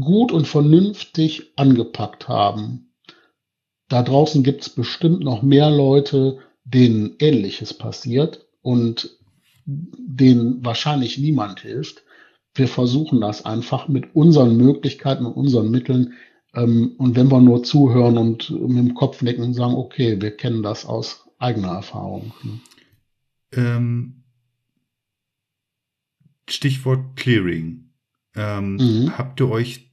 [0.00, 2.87] gut und vernünftig angepackt haben,
[3.88, 9.18] da draußen gibt's bestimmt noch mehr Leute, denen Ähnliches passiert und
[9.64, 12.02] denen wahrscheinlich niemand hilft.
[12.54, 16.14] Wir versuchen das einfach mit unseren Möglichkeiten und unseren Mitteln
[16.54, 20.36] ähm, und wenn wir nur zuhören und mit dem Kopf nicken und sagen, okay, wir
[20.36, 22.32] kennen das aus eigener Erfahrung.
[23.52, 24.24] Ähm,
[26.48, 27.90] Stichwort Clearing.
[28.34, 29.18] Ähm, Mhm.
[29.18, 29.87] Habt ihr euch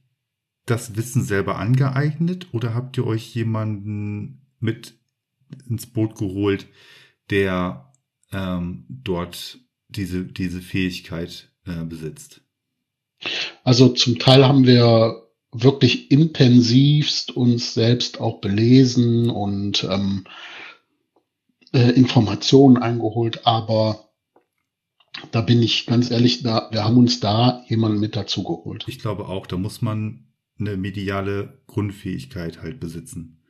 [0.66, 4.94] das Wissen selber angeeignet oder habt ihr euch jemanden mit
[5.68, 6.66] ins Boot geholt,
[7.30, 7.92] der
[8.32, 9.58] ähm, dort
[9.88, 12.42] diese, diese Fähigkeit äh, besitzt?
[13.62, 20.24] Also zum Teil haben wir wirklich intensivst uns selbst auch belesen und ähm,
[21.72, 24.10] äh, Informationen eingeholt, aber
[25.30, 28.84] da bin ich ganz ehrlich, da, wir haben uns da jemanden mit dazu geholt.
[28.86, 30.25] Ich glaube auch, da muss man
[30.58, 33.42] eine mediale Grundfähigkeit halt besitzen.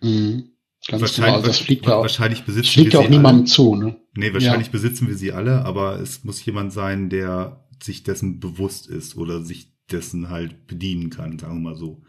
[0.00, 0.50] Mhm.
[0.88, 3.44] Ganz genau, also das fliegt ja auch, wahrscheinlich besitzen fliegt ja wir auch sie niemandem
[3.44, 3.50] alle.
[3.50, 3.96] zu, ne?
[4.14, 8.86] Nee, wahrscheinlich besitzen wir sie alle, aber es muss jemand sein, der sich dessen bewusst
[8.86, 12.02] ist oder sich dessen halt bedienen kann, sagen wir mal so.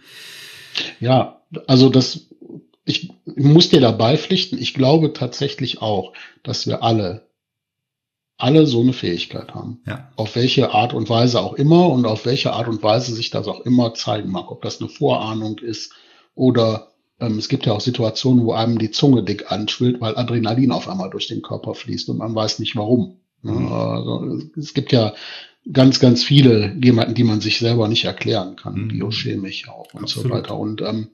[1.00, 2.30] Ja, also das,
[2.86, 4.58] ich, ich muss dir dabei pflichten.
[4.58, 6.14] Ich glaube tatsächlich auch,
[6.44, 7.27] dass wir alle,
[8.38, 9.82] alle so eine Fähigkeit haben.
[9.88, 13.30] Ja, Auf welche Art und Weise auch immer und auf welche Art und Weise sich
[13.30, 14.52] das auch immer zeigen mag.
[14.52, 15.94] Ob das eine Vorahnung ist
[16.36, 20.72] oder ähm, es gibt ja auch Situationen, wo einem die Zunge dick anschwillt, weil Adrenalin
[20.72, 23.18] auf einmal durch den Körper fließt und man weiß nicht warum.
[23.42, 23.72] Mhm.
[23.72, 25.14] Also, es gibt ja
[25.72, 28.88] ganz, ganz viele jemanden, die man sich selber nicht erklären kann, mhm.
[28.90, 30.32] biochemisch auch und Absolut.
[30.32, 30.58] so weiter.
[30.58, 31.10] Und ähm,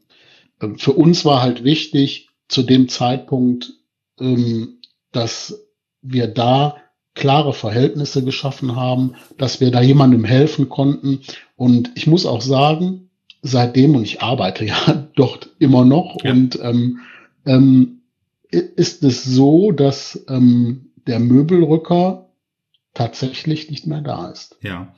[0.77, 3.73] für uns war halt wichtig zu dem Zeitpunkt,
[4.19, 4.79] ähm,
[5.11, 5.65] dass
[6.01, 6.77] wir da
[7.15, 11.21] klare Verhältnisse geschaffen haben, dass wir da jemandem helfen konnten.
[11.55, 13.09] Und ich muss auch sagen,
[13.41, 16.31] seitdem, und ich arbeite ja dort immer noch, ja.
[16.31, 16.99] und ähm,
[17.45, 18.01] ähm,
[18.49, 22.29] ist es so, dass ähm, der Möbelrücker
[22.93, 24.57] tatsächlich nicht mehr da ist.
[24.61, 24.93] Ja,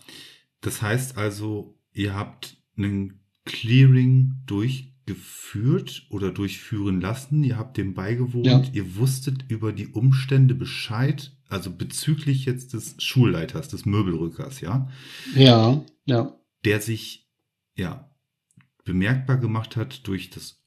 [0.62, 8.46] das heißt also, ihr habt einen Clearing durchgeführt oder durchführen lassen, ihr habt dem beigewohnt,
[8.46, 8.64] ja.
[8.74, 14.90] ihr wusstet über die Umstände Bescheid, also bezüglich jetzt des Schulleiters, des Möbelrückers, ja?
[15.36, 16.36] Ja, ja.
[16.64, 17.28] Der sich,
[17.76, 18.10] ja,
[18.84, 20.62] bemerkbar gemacht hat durch das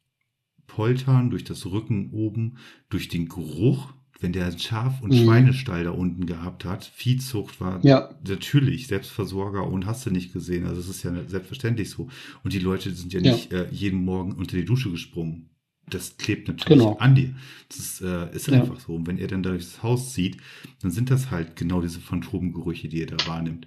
[0.67, 2.59] Poltern, durch das Rücken oben,
[2.91, 5.25] durch den Geruch, wenn der Schaf- und mhm.
[5.25, 8.15] Schweinestall da unten gehabt hat, Viehzucht war ja.
[8.27, 10.67] natürlich Selbstversorger und hast du nicht gesehen.
[10.67, 12.09] Also es ist ja selbstverständlich so.
[12.43, 13.33] Und die Leute sind ja, ja.
[13.33, 15.51] nicht äh, jeden Morgen unter die Dusche gesprungen.
[15.91, 16.97] Das klebt natürlich genau.
[16.99, 17.35] an dir.
[17.69, 18.55] Das ist, äh, ist ja.
[18.55, 18.95] einfach so.
[18.95, 20.39] Und wenn er dann durchs Haus zieht,
[20.83, 23.67] dann sind das halt genau diese Phantomgerüche, die er da wahrnimmt.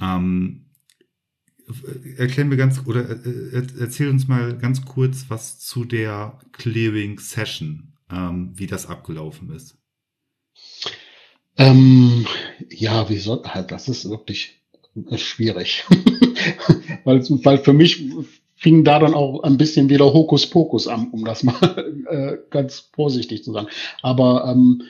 [0.00, 0.66] Ähm,
[2.16, 7.90] erklär mir ganz oder äh, erzähl uns mal ganz kurz was zu der Clearing Session
[8.10, 9.76] ähm, wie das abgelaufen ist.
[11.56, 12.26] Ähm,
[12.70, 14.62] ja, wie soll, halt, das ist wirklich
[15.16, 15.84] schwierig.
[17.04, 18.02] weil, weil für mich
[18.60, 21.54] fing da dann auch ein bisschen wieder Hokuspokus an, um das mal
[22.10, 23.68] äh, ganz vorsichtig zu sagen.
[24.02, 24.82] Aber ähm,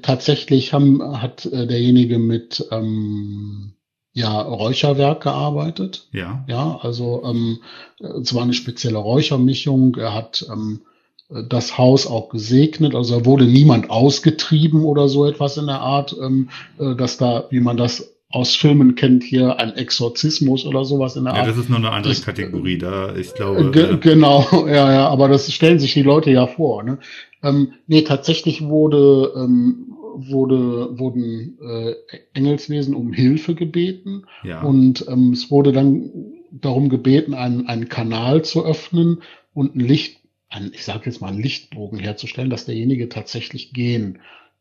[0.00, 3.74] tatsächlich haben, hat äh, derjenige mit ähm,
[4.14, 6.08] ja, Räucherwerk gearbeitet.
[6.12, 6.44] Ja.
[6.48, 7.58] Ja, also ähm,
[7.98, 9.96] es war eine spezielle Räuchermischung.
[9.96, 10.80] Er hat ähm,
[11.28, 12.94] das Haus auch gesegnet.
[12.94, 16.48] Also da wurde niemand ausgetrieben oder so etwas in der Art, ähm,
[16.78, 21.24] äh, dass da, wie man das aus Filmen kennt, hier ein Exorzismus oder sowas in
[21.24, 21.42] der Art.
[21.42, 23.60] Ja, das ist nur eine andere das, Kategorie da, ich glaube.
[23.60, 26.84] Äh, ge genau, ja, ja, aber das stellen sich die Leute ja vor.
[26.84, 26.98] Ne?
[27.42, 31.94] Ähm, nee, tatsächlich wurde, ähm, wurde, wurden äh,
[32.32, 34.62] Engelswesen um Hilfe gebeten ja.
[34.62, 36.10] und ähm, es wurde dann
[36.52, 39.22] darum gebeten, einen, einen Kanal zu öffnen
[39.54, 40.20] und ein Licht
[40.50, 44.18] ein, ich sage jetzt mal, einen Lichtbogen herzustellen, dass derjenige tatsächlich gehen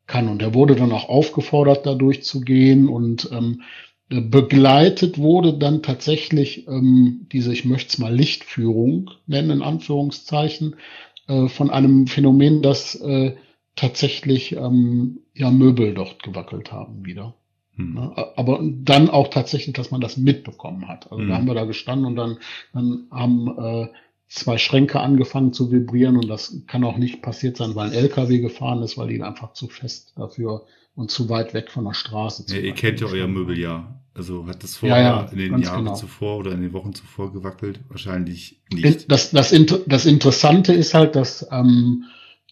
[0.09, 0.27] kann.
[0.27, 3.61] Und er wurde dann auch aufgefordert, dadurch zu gehen und ähm,
[4.09, 10.75] begleitet wurde dann tatsächlich ähm, diese, ich möchte es mal Lichtführung nennen, in Anführungszeichen,
[11.27, 13.35] äh, von einem Phänomen, das äh,
[13.75, 17.35] tatsächlich ähm, ja Möbel dort gewackelt haben wieder.
[17.75, 17.93] Hm.
[17.93, 18.27] Ne?
[18.35, 21.11] Aber dann auch tatsächlich, dass man das mitbekommen hat.
[21.11, 21.29] Also hm.
[21.29, 22.39] da haben wir da gestanden und dann,
[22.73, 23.87] dann haben äh,
[24.29, 28.39] zwei Schränke angefangen zu vibrieren und das kann auch nicht passiert sein, weil ein LKW
[28.39, 30.65] gefahren ist, weil die einfach zu fest dafür
[30.95, 32.45] und zu weit weg von der Straße.
[32.47, 33.99] Ja, ihr kennt ja euer Möbel ja.
[34.13, 35.95] Also hat das vorher ja, ja, in den Jahren genau.
[35.95, 37.79] zuvor oder in den Wochen zuvor gewackelt?
[37.87, 39.09] Wahrscheinlich nicht.
[39.09, 39.53] Das, das,
[39.87, 42.03] das Interessante ist halt, dass ähm,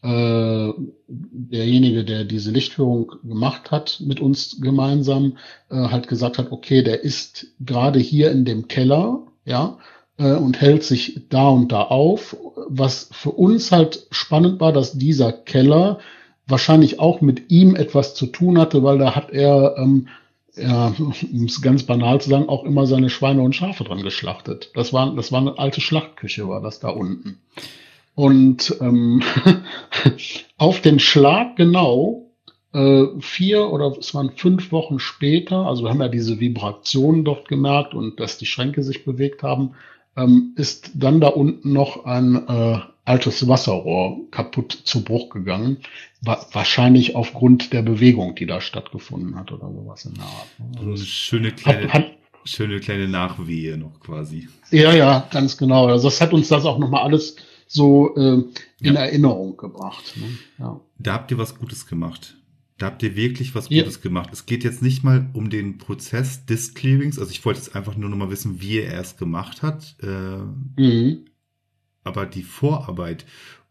[0.01, 0.71] äh,
[1.07, 5.37] derjenige, der diese Lichtführung gemacht hat mit uns gemeinsam,
[5.69, 9.77] äh, halt gesagt hat, okay, der ist gerade hier in dem Keller, ja,
[10.23, 12.35] und hält sich da und da auf.
[12.67, 15.99] Was für uns halt spannend war, dass dieser Keller
[16.47, 20.07] wahrscheinlich auch mit ihm etwas zu tun hatte, weil da hat er, ähm,
[20.55, 24.71] ja, um es ganz banal zu sagen, auch immer seine Schweine und Schafe dran geschlachtet.
[24.73, 27.39] Das war, das war eine alte Schlachtküche, war das da unten.
[28.15, 29.21] Und ähm,
[30.57, 32.31] auf den Schlag genau
[32.73, 37.47] äh, vier oder es waren fünf Wochen später, also wir haben ja diese Vibrationen dort
[37.47, 39.75] gemerkt und dass die Schränke sich bewegt haben,
[40.17, 45.77] ähm, ist dann da unten noch ein äh, altes Wasserrohr kaputt zu Bruch gegangen.
[46.21, 50.47] Wa wahrscheinlich aufgrund der Bewegung, die da stattgefunden hat oder sowas in der Art.
[50.59, 50.65] Ne?
[50.77, 52.11] Also, also schöne kleine, hat, hat,
[52.43, 54.49] schöne kleine Nachwehe noch quasi.
[54.71, 55.87] Ja, ja, ganz genau.
[55.87, 57.37] Also das hat uns das auch nochmal alles
[57.67, 58.43] so äh,
[58.81, 58.93] in ja.
[58.93, 60.15] Erinnerung gebracht.
[60.15, 60.25] Ne?
[60.59, 60.79] Ja.
[60.99, 62.36] Da habt ihr was Gutes gemacht.
[62.77, 64.01] Da habt ihr wirklich was Gutes ja.
[64.01, 64.29] gemacht.
[64.31, 67.17] Es geht jetzt nicht mal um den Prozess des Clearings.
[67.17, 69.95] Also ich wollte jetzt einfach nur noch mal wissen, wie er es gemacht hat.
[70.01, 71.25] Äh, mhm.
[72.03, 73.25] Aber die Vorarbeit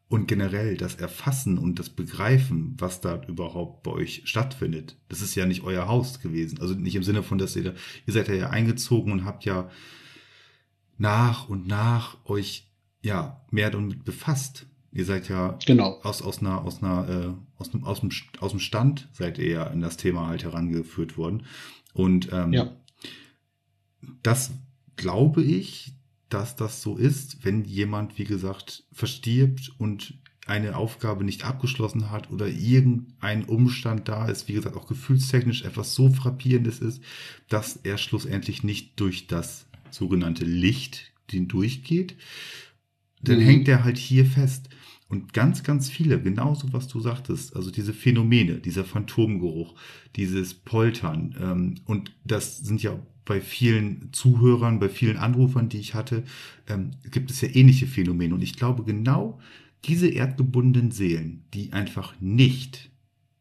[0.08, 5.34] und generell das Erfassen und das Begreifen, was da überhaupt bei euch stattfindet, das ist
[5.34, 6.60] ja nicht euer Haus gewesen.
[6.60, 7.72] Also nicht im Sinne von, dass ihr da,
[8.06, 9.68] ihr seid ja eingezogen und habt ja
[10.98, 12.70] nach und nach euch
[13.02, 14.66] ja mehr damit befasst.
[14.92, 16.00] Ihr seid ja genau.
[16.02, 19.48] aus, aus einer, aus einer, äh, aus, dem, aus, dem, aus dem Stand seid ihr
[19.48, 21.44] ja in das Thema halt herangeführt worden.
[21.92, 22.76] Und ähm, ja.
[24.22, 24.52] das
[24.96, 25.92] glaube ich,
[26.28, 30.14] dass das so ist, wenn jemand, wie gesagt, verstirbt und
[30.46, 35.94] eine Aufgabe nicht abgeschlossen hat oder irgendein Umstand da ist, wie gesagt, auch gefühlstechnisch etwas
[35.94, 37.02] so frappierendes ist,
[37.48, 42.16] dass er schlussendlich nicht durch das sogenannte Licht den durchgeht,
[43.22, 43.44] dann mhm.
[43.44, 44.68] hängt er halt hier fest.
[45.08, 49.74] Und ganz, ganz viele, genauso was du sagtest, also diese Phänomene, dieser Phantomgeruch,
[50.16, 55.94] dieses Poltern, ähm, und das sind ja bei vielen Zuhörern, bei vielen Anrufern, die ich
[55.94, 56.24] hatte,
[56.68, 58.34] ähm, gibt es ja ähnliche Phänomene.
[58.34, 59.38] Und ich glaube, genau
[59.84, 62.90] diese erdgebundenen Seelen, die einfach nicht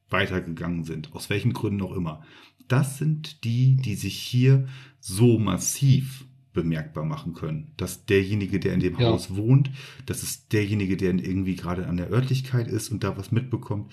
[0.09, 2.23] weitergegangen sind, aus welchen Gründen auch immer,
[2.67, 4.67] das sind die, die sich hier
[4.99, 6.25] so massiv
[6.55, 7.71] bemerkbar machen können.
[7.77, 9.09] Dass derjenige, der in dem ja.
[9.09, 9.69] Haus wohnt,
[10.07, 13.91] das ist derjenige, der irgendwie gerade an der Örtlichkeit ist und da was mitbekommt.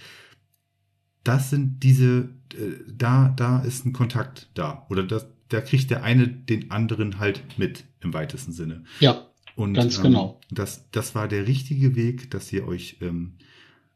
[1.24, 4.86] Das sind diese, äh, da, da ist ein Kontakt da.
[4.88, 8.84] Oder das, da kriegt der eine den anderen halt mit im weitesten Sinne.
[9.00, 9.26] Ja.
[9.54, 10.40] Und, ganz ähm, genau.
[10.50, 13.34] Das, das war der richtige Weg, dass ihr euch ähm,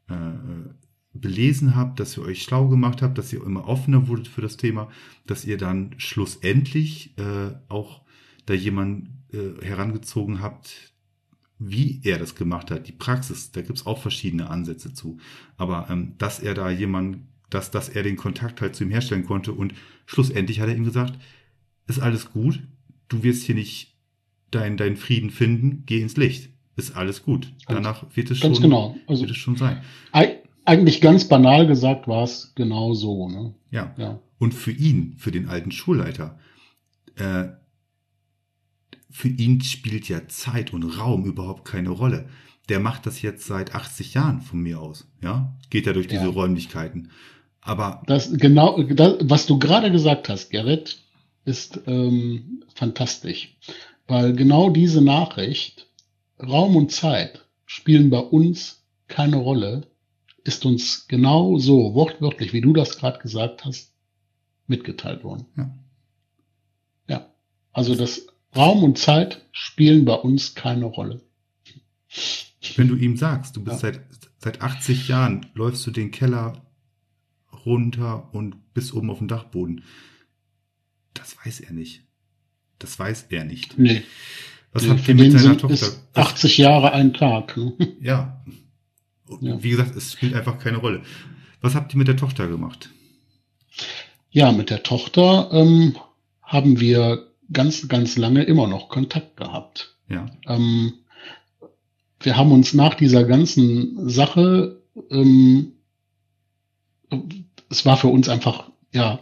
[0.08, 0.14] äh,
[1.20, 4.56] belesen habt, dass ihr euch schlau gemacht habt, dass ihr immer offener wurdet für das
[4.56, 4.90] Thema,
[5.26, 8.02] dass ihr dann schlussendlich äh, auch
[8.46, 10.92] da jemanden äh, herangezogen habt,
[11.58, 15.18] wie er das gemacht hat, die Praxis, da gibt's auch verschiedene Ansätze zu.
[15.56, 17.18] Aber ähm, dass er da jemand,
[17.50, 19.74] dass, dass er den Kontakt halt zu ihm herstellen konnte und
[20.04, 21.18] schlussendlich hat er ihm gesagt,
[21.86, 22.62] ist alles gut,
[23.08, 23.94] du wirst hier nicht
[24.50, 26.50] deinen dein Frieden finden, geh ins Licht.
[26.76, 27.54] Ist alles gut.
[27.66, 28.96] Danach wird es, ganz schon, genau.
[29.06, 29.80] also, wird es schon sein.
[30.66, 33.28] Eigentlich ganz banal gesagt war es genau so.
[33.28, 33.54] Ne?
[33.70, 33.94] Ja.
[33.96, 34.20] ja.
[34.38, 36.38] Und für ihn, für den alten Schulleiter,
[37.14, 37.46] äh,
[39.16, 42.28] für ihn spielt ja Zeit und Raum überhaupt keine Rolle.
[42.68, 45.08] Der macht das jetzt seit 80 Jahren von mir aus.
[45.22, 46.28] Ja, geht er durch diese ja.
[46.28, 47.10] Räumlichkeiten.
[47.62, 50.98] Aber das genau, das, was du gerade gesagt hast, Gerrit,
[51.46, 53.56] ist ähm, fantastisch,
[54.06, 55.86] weil genau diese Nachricht,
[56.38, 59.86] Raum und Zeit spielen bei uns keine Rolle,
[60.44, 63.94] ist uns genau so wortwörtlich, wie du das gerade gesagt hast,
[64.66, 65.46] mitgeteilt worden.
[65.56, 65.74] Ja.
[67.08, 67.26] Ja.
[67.72, 68.26] Also das
[68.56, 71.22] Raum und Zeit spielen bei uns keine Rolle.
[72.76, 73.92] Wenn du ihm sagst, du bist ja.
[73.92, 74.00] seit,
[74.38, 76.62] seit 80 Jahren, läufst du den Keller
[77.64, 79.84] runter und bist oben auf dem Dachboden.
[81.14, 82.02] Das weiß er nicht.
[82.78, 83.78] Das weiß er nicht.
[83.78, 84.02] Nee.
[84.72, 85.88] Was nee, habt ihr mit seiner Tochter?
[86.14, 87.56] 80 Jahre ein Tag.
[87.56, 87.72] Ne?
[88.00, 88.44] Ja.
[89.40, 89.62] ja.
[89.62, 91.02] Wie gesagt, es spielt einfach keine Rolle.
[91.60, 92.90] Was habt ihr mit der Tochter gemacht?
[94.30, 95.96] Ja, mit der Tochter ähm,
[96.42, 99.96] haben wir ganz, ganz lange immer noch Kontakt gehabt.
[100.08, 100.26] Ja.
[100.46, 100.94] Ähm,
[102.20, 104.80] wir haben uns nach dieser ganzen Sache,
[105.10, 105.72] ähm,
[107.70, 109.20] es war für uns einfach, ja,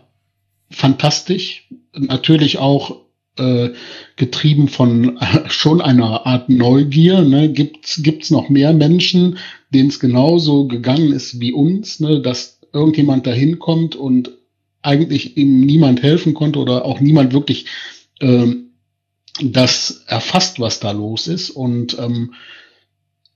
[0.71, 1.69] fantastisch.
[1.93, 3.05] Natürlich auch
[3.37, 3.71] äh,
[4.17, 7.23] getrieben von äh, schon einer Art Neugier.
[7.23, 7.51] Ne?
[7.53, 9.39] Gibt's gibt's noch mehr Menschen,
[9.71, 12.21] denen es genauso gegangen ist wie uns, ne?
[12.21, 14.31] dass irgendjemand da hinkommt und
[14.83, 17.67] eigentlich ihm niemand helfen konnte oder auch niemand wirklich
[18.25, 18.71] ähm,
[19.43, 21.51] das erfasst, was da los ist.
[21.51, 22.35] Und ähm,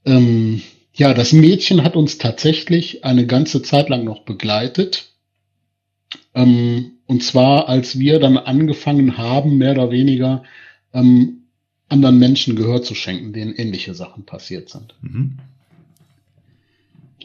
[0.05, 0.63] ähm,
[0.95, 5.13] ja, das Mädchen hat uns tatsächlich eine ganze Zeit lang noch begleitet.
[6.35, 10.45] Ähm, und zwar, als wir dann angefangen haben, mehr oder weniger
[10.93, 11.45] ähm,
[11.89, 14.95] anderen Menschen Gehör zu schenken, denen ähnliche Sachen passiert sind.
[15.01, 15.39] Mhm.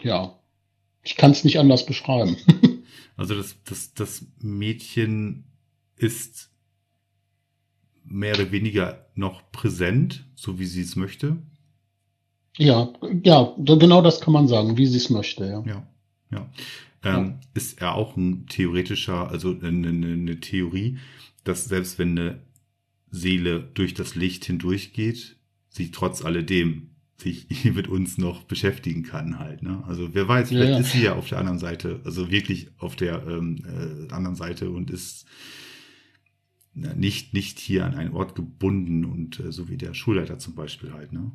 [0.01, 0.37] Ja,
[1.03, 2.37] ich kann es nicht anders beschreiben.
[3.17, 5.45] also das, das, das Mädchen
[5.95, 6.49] ist
[8.05, 11.37] mehr oder weniger noch präsent, so wie sie es möchte.
[12.57, 12.93] Ja,
[13.23, 15.63] ja, genau das kann man sagen, wie sie es möchte, ja.
[15.65, 15.87] Ja,
[16.31, 16.49] ja.
[17.03, 17.39] Ähm, ja.
[17.53, 20.97] Ist er auch ein theoretischer, also eine, eine Theorie,
[21.43, 22.39] dass selbst wenn eine
[23.09, 25.37] Seele durch das Licht hindurchgeht,
[25.69, 29.63] sie trotz alledem sich mit uns noch beschäftigen kann halt.
[29.63, 29.83] Ne?
[29.87, 30.81] Also wer weiß, vielleicht ja, ja.
[30.81, 34.69] ist sie ja auf der anderen Seite, also wirklich auf der ähm, äh, anderen Seite
[34.69, 35.25] und ist
[36.73, 40.93] nicht, nicht hier an einen Ort gebunden und äh, so wie der Schulleiter zum Beispiel
[40.93, 41.31] halt, ne?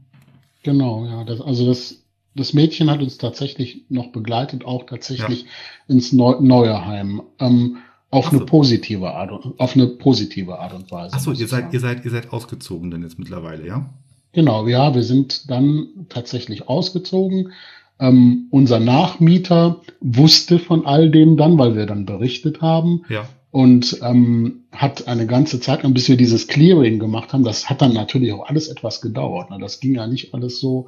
[0.65, 1.25] Genau, ja.
[1.25, 2.03] Das, also das,
[2.35, 5.49] das Mädchen hat uns tatsächlich noch begleitet, auch tatsächlich ja.
[5.87, 7.23] ins Neu Neuerheim.
[7.39, 7.79] Ähm,
[8.11, 11.15] auf eine positive Art und, auf eine positive Art und Weise.
[11.15, 13.91] Achso, ihr seid, ihr seid, ihr seid ausgezogen dann jetzt mittlerweile, ja?
[14.33, 17.53] Genau, ja, wir sind dann tatsächlich ausgezogen.
[18.01, 23.03] Ähm, unser Nachmieter wusste von all dem dann, weil wir dann berichtet haben.
[23.11, 23.29] Ja
[23.59, 27.83] und ähm, hat eine ganze Zeit lang, bis wir dieses Clearing gemacht haben, das hat
[27.83, 29.51] dann natürlich auch alles etwas gedauert.
[29.51, 29.59] Ne?
[29.59, 30.87] Das ging ja nicht alles so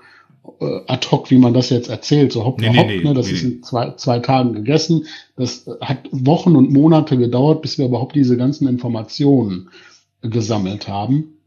[0.60, 3.12] äh, ad hoc, wie man das jetzt erzählt, so hopp, nee, hopp, nee, ne?
[3.12, 5.06] das nee, ist in zwei, zwei Tagen gegessen.
[5.34, 9.70] Das hat Wochen und Monate gedauert, bis wir überhaupt diese ganzen Informationen
[10.22, 11.38] gesammelt haben.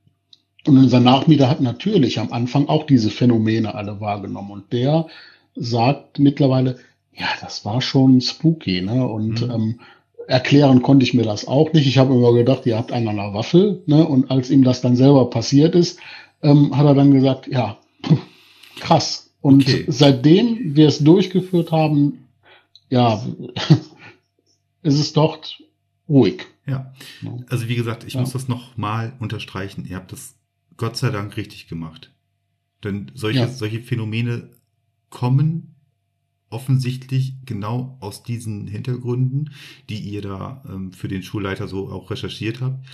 [0.67, 4.51] Und unser Nachmieter hat natürlich am Anfang auch diese Phänomene alle wahrgenommen.
[4.51, 5.07] Und der
[5.55, 6.79] sagt mittlerweile,
[7.13, 9.07] ja, das war schon spooky, ne?
[9.07, 9.51] Und Mhm.
[9.51, 9.79] ähm,
[10.27, 11.87] erklären konnte ich mir das auch nicht.
[11.87, 14.05] Ich habe immer gedacht, ihr habt einen an der Waffel, ne?
[14.07, 15.99] Und als ihm das dann selber passiert ist,
[16.41, 17.77] ähm, hat er dann gesagt, ja,
[18.79, 19.31] krass.
[19.41, 19.85] Und Okay.
[19.87, 22.27] seitdem wir es durchgeführt haben,
[22.89, 23.21] ja,
[24.81, 25.61] ist es dort
[26.07, 26.45] ruhig.
[26.65, 26.93] Ja.
[27.49, 28.21] Also wie gesagt, ich Ja.
[28.21, 29.85] muss das nochmal unterstreichen.
[29.89, 30.35] Ihr habt das
[30.77, 32.11] Gott sei Dank richtig gemacht.
[32.83, 33.47] Denn solche, Ja.
[33.47, 34.49] solche Phänomene
[35.09, 35.72] kommen
[36.53, 39.49] offensichtlich genau aus diesen Hintergründen,
[39.89, 42.85] die ihr da ähm, für den Schulleiter so auch recherchiert habt.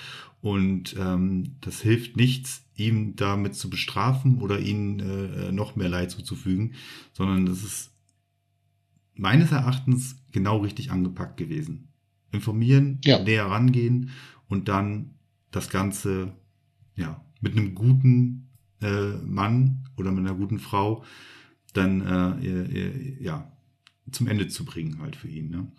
[0.42, 6.12] Und ähm, das hilft nichts, ihm damit zu bestrafen oder ihnen äh, noch mehr Leid
[6.12, 6.76] zuzufügen,
[7.12, 7.92] sondern das ist
[9.16, 11.90] meines Erachtens genau richtig angepackt gewesen.
[12.32, 13.22] Informieren, Ja.
[13.22, 14.12] näher rangehen
[14.48, 15.16] und dann
[15.52, 16.32] das Ganze
[16.96, 18.50] ja mit einem guten
[18.82, 21.04] äh, Mann oder mit einer guten Frau
[21.74, 22.02] dann
[22.42, 23.52] äh, ja
[24.12, 25.50] zum Ende zu bringen halt für ihn.
[25.50, 25.72] Ne?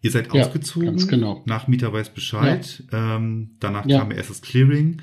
[0.00, 1.42] Ihr seid Ja, ausgezogen, ganz genau.
[1.46, 3.98] nach Mieter weiß Bescheid, ähm, danach Ja.
[3.98, 5.02] kam erst das Clearing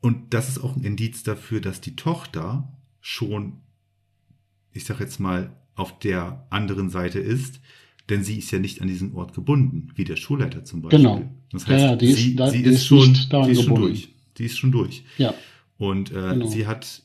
[0.00, 3.60] und das ist auch ein Indiz dafür, dass die Tochter schon,
[4.72, 7.60] ich sag jetzt mal, auf der anderen Seite ist,
[8.10, 10.98] denn sie ist ja nicht an diesen Ort gebunden, wie der Schulleiter zum Beispiel.
[10.98, 11.30] Genau.
[11.50, 13.62] Das Ja, heißt, ja, die ist- sie, da- sie die ist, ist schon, die ist
[13.62, 14.14] schon durch.
[14.36, 15.04] Die ist schon durch.
[15.18, 15.34] Ja,
[15.78, 16.46] Und äh, Genau.
[16.46, 17.02] sie hat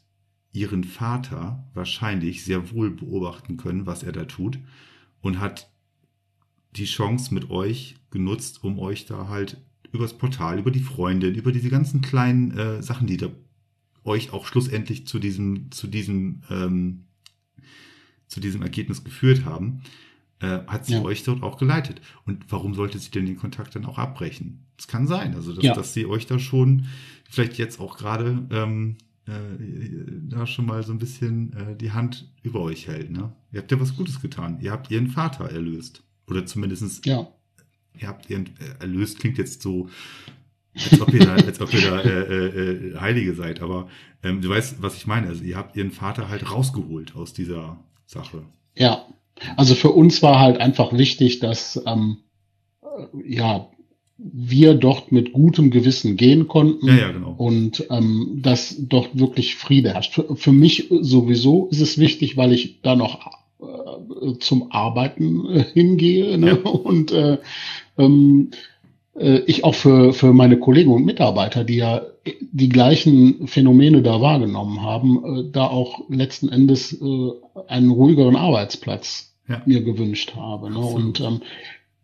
[0.52, 4.60] ihren Vater wahrscheinlich sehr wohl beobachten können, was er da tut,
[5.22, 5.70] und hat
[6.76, 9.58] die Chance mit euch genutzt, um euch da halt
[9.91, 13.28] übers Portal, über die Freundin, über diese ganzen kleinen äh, Sachen, die da
[14.04, 17.06] euch auch schlussendlich zu diesem, zu diesem, ähm,
[18.28, 19.82] zu diesem Ergebnis geführt haben,
[20.39, 21.02] äh, hat sie Ja.
[21.04, 22.02] euch dort auch geleitet.
[22.26, 24.66] Und warum sollte sie denn den Kontakt dann auch abbrechen?
[24.78, 25.74] Es kann sein, also dass, Ja.
[25.74, 26.86] dass sie euch da schon
[27.30, 29.09] vielleicht jetzt auch gerade ähm, äh,
[30.30, 33.12] da schon mal so ein bisschen äh, die Hand über euch hält.
[33.12, 33.32] Ne?
[33.52, 34.60] Ihr habt ja was Gutes getan.
[34.62, 36.04] Ihr habt ihren Vater erlöst.
[36.28, 37.28] Oder zumindestens ja,
[38.00, 39.90] ihr habt ihren äh, erlöst, klingt jetzt so,
[40.76, 43.62] als ob ihr da, als ob ihr da äh, äh, äh, Heilige seid.
[43.62, 43.90] Aber
[44.24, 45.28] ähm, du weißt, was ich meine.
[45.28, 48.44] Also ihr habt ihren Vater halt rausgeholt aus dieser Sache.
[48.76, 49.06] ja.
[49.56, 52.18] Also für uns war halt einfach wichtig, dass ähm,
[52.82, 53.70] äh, ja
[54.22, 56.88] wir dort mit gutem Gewissen gehen konnten.
[56.88, 57.36] Ja, ja, genau.
[57.38, 60.14] Und ähm, dass dort wirklich Friede herrscht.
[60.14, 65.64] Für, für mich sowieso ist es wichtig, weil ich da noch äh, zum Arbeiten äh,
[65.64, 66.60] hingehe ne?
[66.64, 66.70] Ja.
[66.70, 67.38] und äh,
[67.98, 68.52] ähm,
[69.16, 72.02] äh, ich auch für, für meine Kollegen und Mitarbeiter, die ja
[72.52, 77.32] die gleichen Phänomene da wahrgenommen haben, äh, da auch letzten Endes äh,
[77.68, 79.62] einen ruhigeren Arbeitsplatz Ja.
[79.66, 80.70] mir gewünscht habe.
[80.70, 80.80] Ne?
[80.80, 81.42] Und ähm,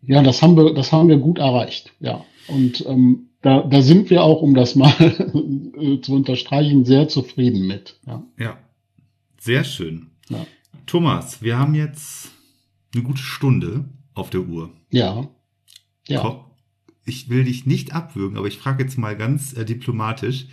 [0.06, 1.92] ja, das haben wir, das haben wir gut erreicht.
[2.00, 2.24] Ja.
[2.48, 7.66] Und ähm, da, da sind wir auch, um das mal äh, zu unterstreichen, sehr zufrieden
[7.66, 7.98] mit.
[8.06, 8.22] Ja.
[8.38, 8.58] Ja.
[9.38, 10.08] Sehr schön.
[10.28, 10.46] Ja.
[10.86, 12.30] Thomas, wir haben jetzt
[12.94, 13.84] eine gute Stunde
[14.14, 14.70] auf der Uhr.
[14.90, 15.28] Ja.
[16.08, 16.44] ja.
[17.04, 20.46] Ich will dich nicht abwürgen, aber ich frage jetzt mal ganz äh, diplomatisch.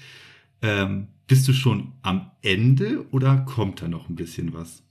[0.62, 4.84] Ähm, bist du schon am Ende oder kommt da noch ein bisschen was?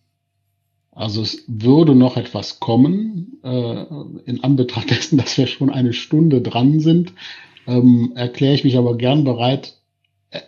[0.92, 3.84] Also es würde noch etwas kommen, äh,
[4.26, 7.12] in Anbetracht dessen, dass wir schon eine Stunde dran sind,
[7.66, 9.78] ähm, erkläre ich mich aber gern bereit,
[10.30, 10.40] äh,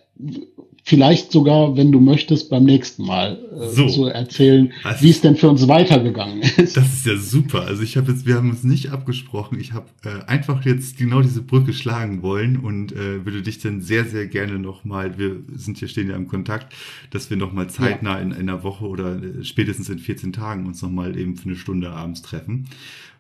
[0.86, 3.86] vielleicht sogar, wenn du möchtest, beim nächsten Mal äh, So.
[3.88, 6.76] zu erzählen, Also- wie es denn für uns weitergegangen ist.
[6.76, 7.62] Das ist ja super.
[7.62, 9.58] Also ich habe jetzt, wir haben uns nicht abgesprochen.
[9.58, 13.80] Ich habe äh, einfach jetzt genau diese Brücke schlagen wollen und äh, würde dich dann
[13.80, 16.74] sehr, sehr gerne nochmal, wir sind hier, stehen ja im Kontakt,
[17.10, 20.82] dass wir nochmal zeitnah in, in einer Woche oder äh, spätestens in 14 Tagen uns
[20.82, 22.68] nochmal eben für eine Stunde abends treffen.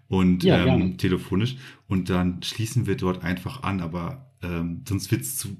[0.08, 0.96] Und Ja, ähm, gerne.
[0.98, 1.56] telefonisch.
[1.88, 5.56] Und dann schließen wir dort einfach an, aber ähm, sonst wird's zu,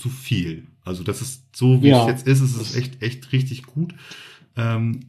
[0.00, 0.68] zu viel.
[0.84, 3.94] Also das ist so, wie Ja, es jetzt ist, es ist echt, echt richtig gut.
[4.56, 5.00] Ähm,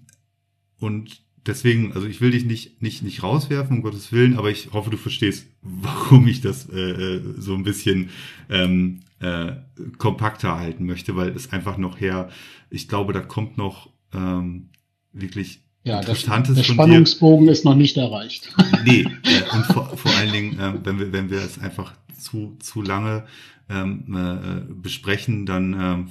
[0.79, 4.71] und deswegen, also ich will dich nicht, nicht, nicht rauswerfen, um Gottes Willen, aber ich
[4.73, 6.79] hoffe, du verstehst, warum ich das äh,
[7.17, 8.09] äh, so ein bisschen
[8.49, 9.53] ähm, äh,
[9.97, 12.29] kompakter halten möchte, weil es einfach noch her,
[12.69, 14.69] ich glaube, da kommt noch ähm,
[15.11, 16.65] wirklich Ja, Interessantes der dir.
[16.73, 18.53] Spannungsbogen ist noch nicht erreicht.
[18.85, 22.57] Nee, äh, und vor, vor allen Dingen, äh, wenn wir, wenn wir es einfach zu,
[22.59, 23.25] zu lange
[23.69, 26.07] ähm, äh, besprechen, dann ähm,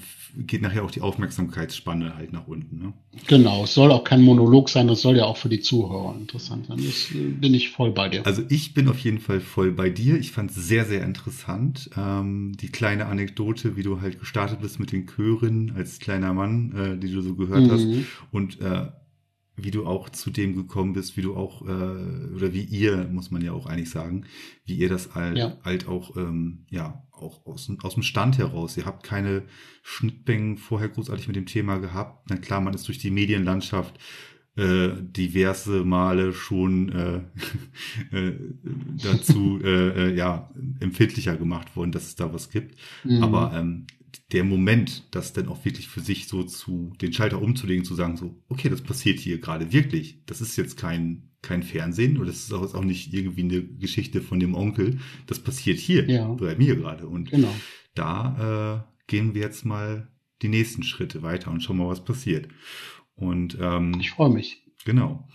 [0.47, 2.79] geht nachher auch die Aufmerksamkeitsspanne halt nach unten.
[2.79, 2.93] Ne?
[3.27, 6.67] Genau, es soll auch kein Monolog sein, das soll ja auch für die Zuhörer interessant
[6.67, 6.79] sein.
[6.79, 8.27] Das äh, bin ich voll bei dir.
[8.27, 10.19] Also ich bin auf jeden Fall voll bei dir.
[10.19, 11.91] Ich fand es sehr, sehr interessant.
[11.97, 16.73] Ähm, die kleine Anekdote, wie du halt gestartet bist mit den Chören als kleiner Mann,
[16.75, 17.85] äh, die du so gehört hast.
[17.85, 18.07] Mhm.
[18.31, 18.87] Und äh,
[19.57, 23.31] wie du auch zu dem gekommen bist, wie du auch, äh, oder wie ihr, muss
[23.31, 24.25] man ja auch eigentlich sagen,
[24.65, 25.57] wie ihr das halt, ja.
[25.63, 28.77] halt auch, ähm, ja, auch aus, aus dem Stand heraus.
[28.77, 29.43] Ihr habt keine
[29.83, 32.31] Schnittmengen vorher großartig mit dem Thema gehabt.
[32.31, 33.99] Na klar, man ist durch die Medienlandschaft
[34.57, 37.21] äh, diverse Male schon äh,
[38.17, 38.39] äh,
[39.03, 40.51] dazu äh, äh, ja
[40.81, 42.77] empfindlicher gemacht worden, dass es da was gibt.
[43.05, 43.23] Mhm.
[43.23, 43.87] Aber ähm,
[44.33, 48.17] der Moment, das dann auch wirklich für sich so zu den Schalter umzulegen, zu sagen
[48.17, 50.25] so, okay, das passiert hier gerade wirklich.
[50.27, 54.23] Das ist jetzt kein kein Fernsehen oder das ist auch, auch nicht irgendwie eine Geschichte
[54.23, 54.99] von dem Onkel.
[55.27, 56.29] Das passiert hier ja.
[56.29, 57.53] bei mir gerade und genau.
[57.95, 60.09] da äh, gehen wir jetzt mal
[60.41, 62.49] die nächsten Schritte weiter und schauen mal, was passiert.
[63.15, 64.62] Und ähm, ich freue mich.
[64.85, 65.29] Genau.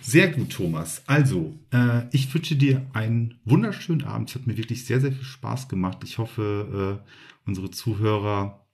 [0.00, 1.02] Sehr gut, Thomas.
[1.06, 4.30] Also, äh, ich wünsche dir einen wunderschönen Abend.
[4.30, 5.98] Es hat mir wirklich sehr, sehr viel Spaß gemacht.
[6.04, 7.10] Ich hoffe, äh,
[7.46, 8.66] unsere Zuhörer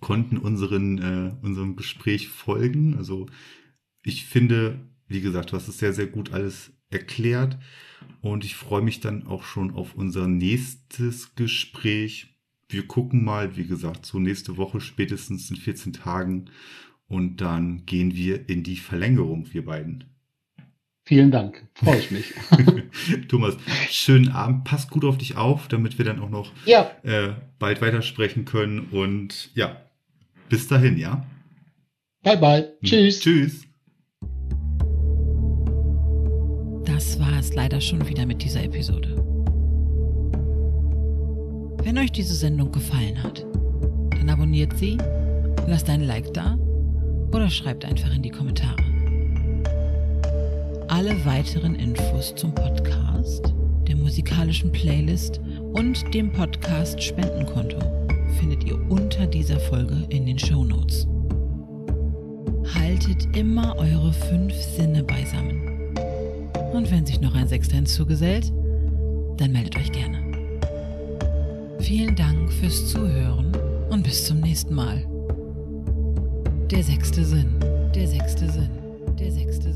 [0.00, 2.96] konnten unseren, äh, unserem Gespräch folgen.
[2.96, 3.26] Also,
[4.02, 7.58] ich finde, wie gesagt, du hast es sehr, sehr gut alles erklärt.
[8.20, 12.36] Und ich freue mich dann auch schon auf unser nächstes Gespräch.
[12.68, 16.50] Wir gucken mal, wie gesagt, so nächste Woche spätestens in 14 Tagen
[17.08, 20.04] und dann gehen wir in die Verlängerung, wir beiden.
[21.04, 22.34] Vielen Dank, freue ich mich.
[23.28, 23.56] Thomas,
[23.90, 26.90] schönen Abend, pass gut auf dich auf, damit wir dann auch noch ja.
[27.04, 27.28] äh,
[27.60, 28.88] bald weitersprechen können.
[28.90, 29.80] Und ja,
[30.48, 31.24] bis dahin, ja?
[32.24, 32.62] Bye, bye.
[32.62, 32.70] Hm.
[32.82, 33.20] Tschüss.
[33.20, 33.62] Tschüss.
[36.84, 39.14] Das war es leider schon wieder mit dieser Episode.
[41.84, 43.46] Wenn euch diese Sendung gefallen hat,
[44.10, 44.98] dann abonniert sie,
[45.68, 46.58] lasst ein Like da
[47.32, 48.76] oder schreibt einfach in die Kommentare.
[50.88, 53.52] Alle weiteren Infos zum Podcast,
[53.86, 55.40] der musikalischen Playlist
[55.72, 57.78] und dem Podcast Spendenkonto
[58.38, 61.06] findet ihr unter dieser Folge in den Show Notes.
[62.74, 65.94] Haltet immer eure fünf Sinne beisammen.
[66.72, 68.52] Und wenn sich noch ein Sechster hinzugesellt,
[69.36, 70.18] dann meldet euch gerne.
[71.80, 73.52] Vielen Dank fürs Zuhören
[73.90, 75.15] und bis zum nächsten Mal.
[76.70, 77.54] Der sechste Sinn,
[77.94, 78.68] der sechste Sinn,
[79.16, 79.75] der sechste Sinn.